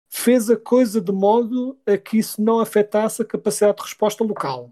[0.09, 4.71] fez a coisa de modo a que isso não afetasse a capacidade de resposta local.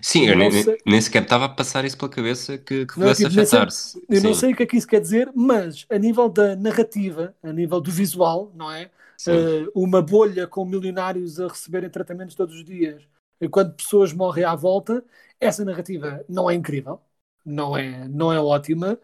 [0.00, 0.78] Sim, eu nem, sei...
[0.86, 4.00] nem, sequer estava a passar isso pela cabeça que, que pudesse afetar-se.
[4.08, 7.34] Eu não sei o que é que isso quer dizer, mas a nível da narrativa,
[7.42, 8.90] a nível do visual, não é?
[9.26, 13.02] Uh, uma bolha com milionários a receberem tratamentos todos os dias,
[13.40, 15.04] enquanto pessoas morrem à volta,
[15.40, 17.00] essa narrativa não é incrível,
[17.44, 18.98] não é, não é ótima.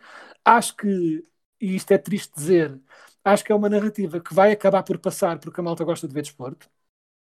[0.45, 1.25] Acho que,
[1.61, 2.79] e isto é triste dizer,
[3.24, 6.14] acho que é uma narrativa que vai acabar por passar porque a malta gosta de
[6.14, 6.68] ver desporto.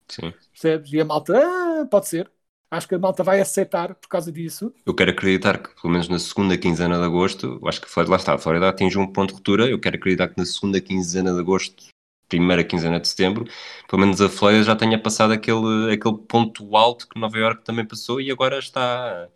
[0.08, 0.32] Sim.
[0.52, 0.92] Percebes?
[0.92, 2.30] E a malta, ah, pode ser,
[2.70, 4.72] Acho que a malta vai aceitar por causa disso.
[4.84, 8.34] Eu quero acreditar que, pelo menos na segunda quinzena de agosto, acho que lá está,
[8.34, 9.66] a Flórida atinge um ponto de ruptura.
[9.66, 11.87] Eu quero acreditar que na segunda quinzena de agosto,
[12.28, 13.46] primeira quinzena de setembro,
[13.88, 17.87] pelo menos a Flórida já tenha passado aquele, aquele ponto alto que Nova York também
[17.87, 19.30] passou e agora está,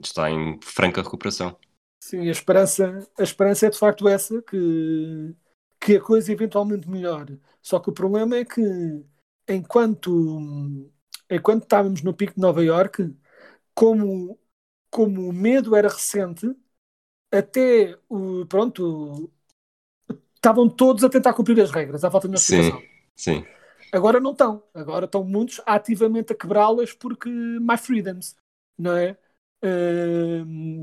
[0.00, 1.56] está em franca recuperação.
[2.00, 5.34] Sim, a esperança, a esperança é de facto essa, que,
[5.84, 7.40] que a coisa eventualmente melhore.
[7.60, 8.62] Só que o problema é que
[9.48, 10.10] enquanto
[11.30, 13.14] enquanto é estávamos no pico de Nova York,
[13.74, 14.38] como,
[14.90, 16.46] como o medo era recente,
[17.32, 19.32] até o, pronto,
[20.36, 22.80] estavam todos a tentar cumprir as regras à falta de uma explicação.
[22.80, 23.46] Sim, sim.
[23.92, 24.62] Agora não estão.
[24.74, 28.36] Agora estão muitos ativamente a quebrá-las porque my freedoms,
[28.78, 29.18] não é?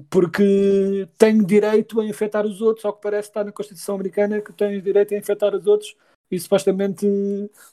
[0.10, 4.54] Porque tenho direito a infectar os outros, ao que parece estar na Constituição Americana que
[4.54, 5.96] tens direito a infectar os outros
[6.30, 7.06] e supostamente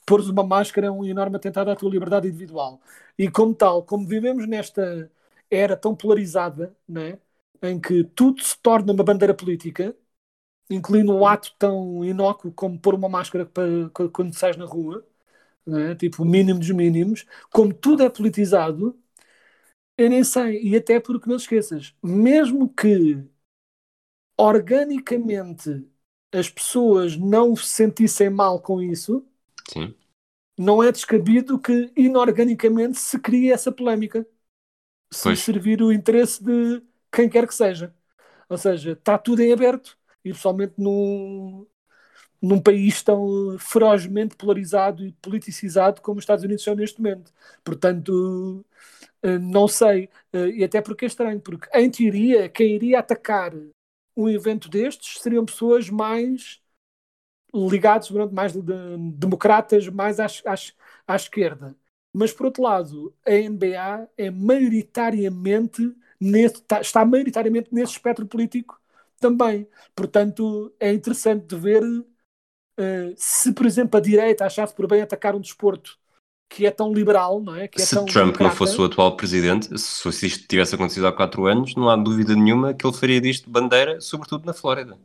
[0.05, 2.81] pôres uma máscara é um enorme atentado à tua liberdade individual.
[3.17, 5.09] E como tal, como vivemos nesta
[5.49, 7.17] era tão polarizada, né,
[7.61, 9.95] em que tudo se torna uma bandeira política,
[10.69, 15.05] incluindo um ato tão inócuo como pôr uma máscara para, quando sais na rua,
[15.65, 18.97] né, tipo o mínimo dos mínimos, como tudo é politizado,
[19.99, 20.61] eu nem sei.
[20.63, 23.23] E até porque não esqueças, mesmo que
[24.37, 25.87] organicamente
[26.31, 29.23] as pessoas não se sentissem mal com isso,
[29.71, 29.95] Sim.
[30.57, 34.27] não é descabido que inorganicamente se crie essa polémica.
[35.11, 35.37] Se pois.
[35.37, 37.95] servir o interesse de quem quer que seja.
[38.49, 41.67] Ou seja, está tudo em aberto e pessoalmente num,
[42.41, 47.33] num país tão ferozmente polarizado e politicizado como os Estados Unidos são neste momento.
[47.63, 48.65] Portanto,
[49.23, 50.09] eh, não sei.
[50.33, 53.53] Eh, e até porque é estranho, porque em teoria, quem iria atacar
[54.15, 56.61] um evento destes seriam pessoas mais
[57.53, 58.61] ligadas, mais de,
[59.15, 60.55] democratas, mais à, à,
[61.07, 61.75] à esquerda.
[62.13, 68.79] Mas, por outro lado, a NBA é maioritariamente nesse, está, está maioritariamente nesse espectro político
[69.19, 69.67] também.
[69.95, 71.83] Portanto, é interessante de ver
[72.79, 75.97] uh, se, por exemplo, a direita achasse por bem atacar um desporto
[76.49, 77.67] que é tão liberal, não é?
[77.67, 78.43] Que é se Trump democrata.
[78.43, 82.35] não fosse o atual presidente, se isto tivesse acontecido há quatro anos, não há dúvida
[82.35, 84.97] nenhuma que ele faria disto bandeira, sobretudo na Flórida.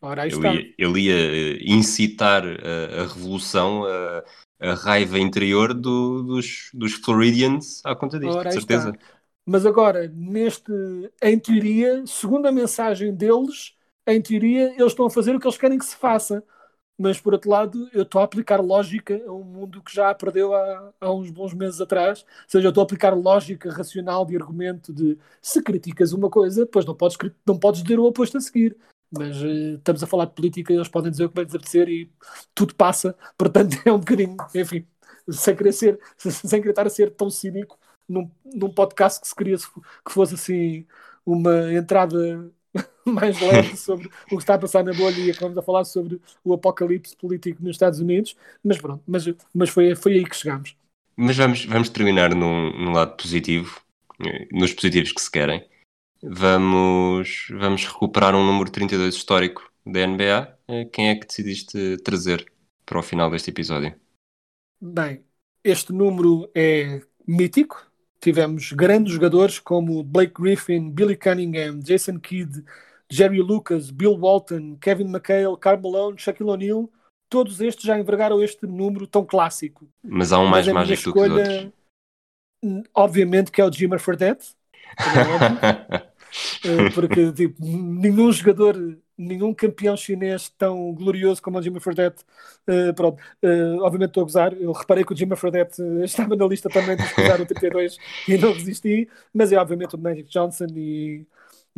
[0.00, 0.54] Ora, aí Ele está.
[0.54, 4.24] ia, ele ia eh, incitar a, a revolução, a,
[4.60, 8.92] a raiva interior do- dos, dos Floridians à conta disto, Ora, aí certeza.
[8.92, 9.18] está.
[9.44, 10.70] Mas agora, neste,
[11.22, 13.74] em teoria, segundo a mensagem deles,
[14.06, 16.44] em teoria, eles estão a fazer o que eles querem que se faça.
[16.98, 20.52] Mas, por outro lado, eu estou a aplicar lógica a um mundo que já perdeu
[20.52, 22.22] há, há uns bons meses atrás.
[22.22, 26.64] Ou seja, eu estou a aplicar lógica racional de argumento de se criticas uma coisa,
[26.64, 28.76] depois não podes, não podes dizer o oposto a seguir.
[29.10, 32.12] Mas eh, estamos a falar de política, eles podem dizer o que bem desaparecer e
[32.54, 33.16] tudo passa.
[33.38, 34.86] Portanto, é um bocadinho, enfim,
[35.30, 37.78] sem querer, ser, sem querer estar a ser tão cínico
[38.08, 40.86] num, num podcast que se queria que fosse assim
[41.24, 42.50] uma entrada
[43.12, 46.20] mais leve sobre o que está a passar na bolha e acabamos a falar sobre
[46.44, 50.76] o apocalipse político nos Estados Unidos, mas pronto, mas, mas foi, foi aí que chegámos.
[51.16, 53.80] Mas vamos, vamos terminar num, num lado positivo,
[54.52, 55.66] nos positivos que se querem.
[56.22, 60.58] Vamos, vamos recuperar um número 32 histórico da NBA.
[60.68, 62.50] Eh, Quem é que decidiste trazer
[62.84, 63.94] para o final deste episódio?
[64.80, 65.24] Bem,
[65.62, 67.86] este número é mítico.
[68.20, 72.64] Tivemos grandes jogadores como Blake Griffin, Billy Cunningham, Jason Kidd,
[73.10, 76.90] Jerry Lucas, Bill Walton, Kevin McHale, Karl Malone, Shaquille O'Neal.
[77.28, 79.88] Todos estes já envergaram este número tão clássico.
[80.02, 81.54] Mas há um mais Mas mágico do que os outros.
[81.54, 81.72] escolha,
[82.62, 84.54] hum, obviamente, que é o Jimmer Fredette.
[85.04, 86.08] é.
[86.64, 88.76] Eh, porque tipo, nenhum jogador,
[89.16, 92.24] nenhum campeão chinês tão glorioso como o Jimmy Fredette,
[92.66, 96.36] eh, pronto, eh, obviamente estou a gozar, eu reparei que o Jimmy Fredette eh, estava
[96.36, 97.96] na lista também de escolher o 32
[98.26, 101.26] e não resisti, mas é obviamente o Magic Johnson e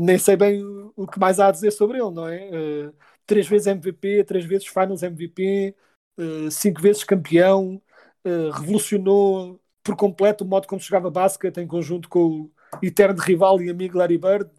[0.01, 0.63] nem sei bem
[0.97, 2.49] o, que mais há a dizer sobre ele, não é?
[2.49, 2.93] Eh,
[3.27, 5.77] três vezes MVP, três vezes Finals MVP,
[6.19, 7.81] eh, cinco vezes campeão,
[8.25, 12.51] eh, revolucionou por completo o modo como se jogava basquete em conjunto com o
[12.83, 14.51] eterno rival e amigo Larry Bird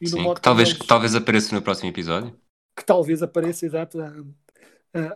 [0.00, 2.38] e Sim, que talvez, que talvez apareça no próximo episódio.
[2.76, 3.98] que talvez apareça, exato.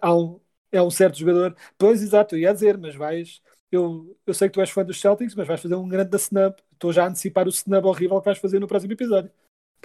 [0.01, 1.57] há um, é um certo jogador.
[1.79, 3.41] Pois, exato, eu ia dizer, mas vais.
[3.73, 6.19] Eu, eu sei que tu és fã dos Celtics, mas vais fazer um grande da
[6.19, 6.55] snub.
[6.73, 9.31] Estou já a antecipar o snub horrível que vais fazer no próximo episódio.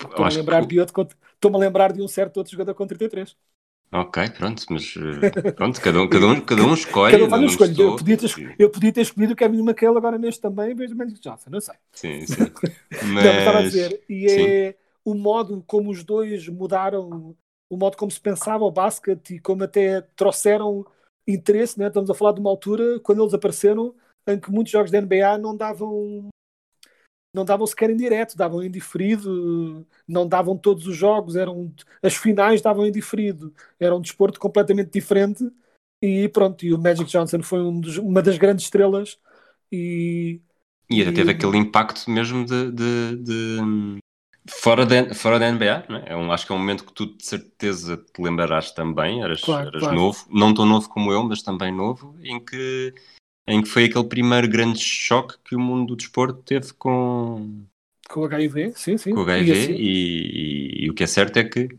[0.07, 1.07] Estou-me a lembrar que- de outro.
[1.35, 3.35] Estou-me a lembrar de um certo outro jogador com 33.
[3.91, 7.13] Ok, pronto, mas eh, pronto, cada um, cada um, cada um escolhe.
[7.13, 7.71] Cada um faz não uma escolha.
[7.71, 10.71] estou- Eu podia, ter, Sim, eu podia ter escolhido o Kevin McHale agora neste também,
[10.71, 11.75] em vez Magic Johnson, não sei.
[11.93, 12.53] sim, sim.
[13.19, 17.35] Não, mas estava a dizer, e é o modo como os dois mudaram,
[17.69, 20.85] o modo como se pensava o basquete e como até trouxeram
[21.27, 21.87] interesse, né?
[21.87, 23.95] estamos a falar de uma altura quando eles apareceram
[24.27, 26.29] em que muitos jogos da NBA não davam
[27.33, 32.15] não davam sequer em direto, davam em diferido, não davam todos os jogos, eram as
[32.15, 35.43] finais davam em diferido, era um desporto completamente diferente
[36.01, 39.19] e pronto, e o Magic Johnson foi um dos- uma das grandes estrelas
[39.71, 40.41] e
[40.89, 43.99] E até teve aquele impacto mesmo de, de- de-
[44.49, 46.03] fora, da, fora da NBA, não é?
[46.13, 49.41] É um- acho que é um momento que tu de certeza te lembrarás também, eras,
[49.41, 49.95] Claro, eras claro.
[49.95, 52.93] novo, não tão novo como eu, mas também novo, em que,
[53.49, 57.65] em que foi aquele primeiro grande choque que o mundo do desporto teve com,
[58.09, 59.13] com o HIV, sim, sim.
[59.13, 61.69] com o E HIV, assim- e, e- e o que é certo é que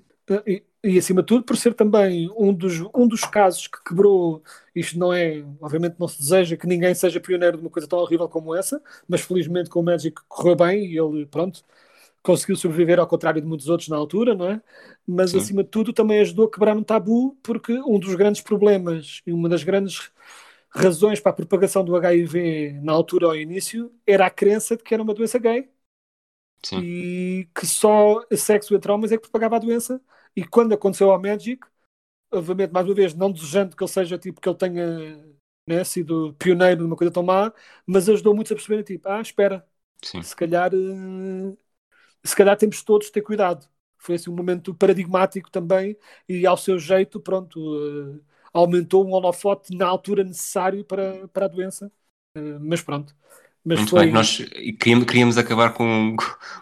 [0.46, 4.42] E, e, acima de tudo por ser também um dos, um dos casos que quebrou,
[4.74, 7.98] isto não é, obviamente não se deseja que ninguém seja pioneiro de uma coisa tão
[7.98, 11.64] horrível como essa, mas felizmente com o Magic correu bem e ele, pronto,
[12.22, 14.62] conseguiu sobreviver ao contrário de muitos outros na altura, não é?
[15.06, 15.36] Mas Sim.
[15.36, 19.32] acima de tudo também ajudou a quebrar um tabu, porque um dos grandes problemas e
[19.32, 20.10] uma das grandes
[20.70, 24.94] razões para a propagação do HIV na altura ao início era a crença de que
[24.94, 25.70] era uma doença gay
[26.62, 30.00] sim, e que só sexo entre homens é que propagava a doença.
[30.36, 31.66] E quando aconteceu ao Magic,
[32.32, 36.34] obviamente, mais uma vez, não desejando que ele seja tipo que ele tenha né, sido
[36.34, 37.52] pioneiro numa coisa tão má,
[37.86, 39.66] mas ajudou muito a perceber tipo, ah, espera,
[40.02, 40.22] sim.
[40.22, 41.56] se calhar eh,
[42.24, 43.68] se calhar temos todos de ter cuidado.
[43.98, 45.96] Foi assim um momento paradigmático também,
[46.28, 47.58] e ao seu jeito, pronto,
[48.18, 48.20] eh,
[48.52, 51.90] aumentou um holofote na altura necessário para, para a doença.
[52.34, 53.14] Eh, mas pronto.
[53.64, 54.38] Mas Muito foi bem, nós
[54.78, 56.16] queríamos, queríamos acabar com,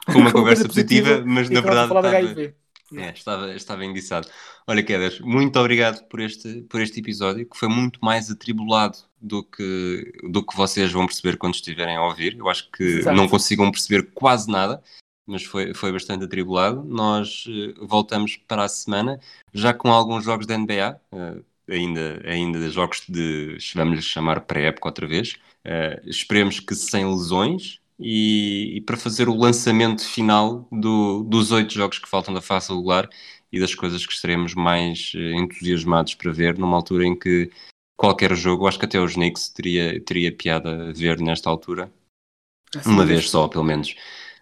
[0.07, 2.17] com uma conversa positiva, mas na verdade estava,
[2.97, 4.29] é, estava, estava enguiçado.
[4.67, 9.45] Olha, Quedas, muito obrigado por este, por este episódio, que foi muito mais atribulado do
[9.45, 12.37] que, do que vocês vão perceber quando estiverem a ouvir.
[12.37, 13.17] Eu acho que Exato.
[13.17, 14.83] não consigam perceber quase nada,
[15.27, 16.83] mas foi, foi bastante atribulado.
[16.83, 19.21] Nós eh, voltamos para a semana,
[19.53, 21.37] já com alguns jogos da NBA, eh,
[21.69, 25.37] ainda, ainda jogos de, vamos chamar pré-época outra vez.
[25.65, 31.75] Eh, esperemos que sem lesões e, e para fazer o lançamento final do- dos oito
[31.75, 33.09] jogos que faltam da fase regular
[33.53, 37.51] e das coisas que estaremos mais eh, entusiasmados para ver numa altura em que
[37.97, 41.91] qualquer jogo, acho que até os Knicks teria, teria piada a ver nesta altura,
[42.75, 43.95] Assim uma vez só pelo menos.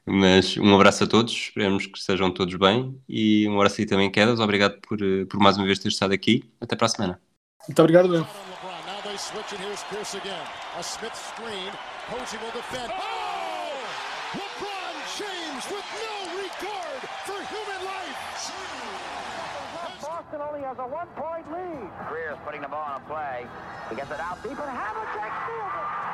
[0.06, 4.10] Mas um abraço a todos, esperemos que estejam todos bem e um abraço aí também,
[4.10, 4.38] Quedas.
[4.38, 6.44] Obrigado por, eh, por mais uma vez ter estado aqui.
[6.60, 7.20] Até para a semana.
[7.66, 8.20] Muito obrigado, meu.
[8.20, 8.86] on LeBron.
[8.86, 10.46] Now they switch, and here's Pierce again.
[10.78, 11.72] A Smith screen.
[12.08, 12.92] Posey will defend.
[12.92, 13.56] Oh!
[14.38, 18.18] LeBron James with no regard for human life.
[20.00, 21.90] Boston only has a one-point lead.
[22.08, 23.46] Greer's putting the ball on a play.
[23.90, 26.05] He gets it out deep, and Havlicek steals it.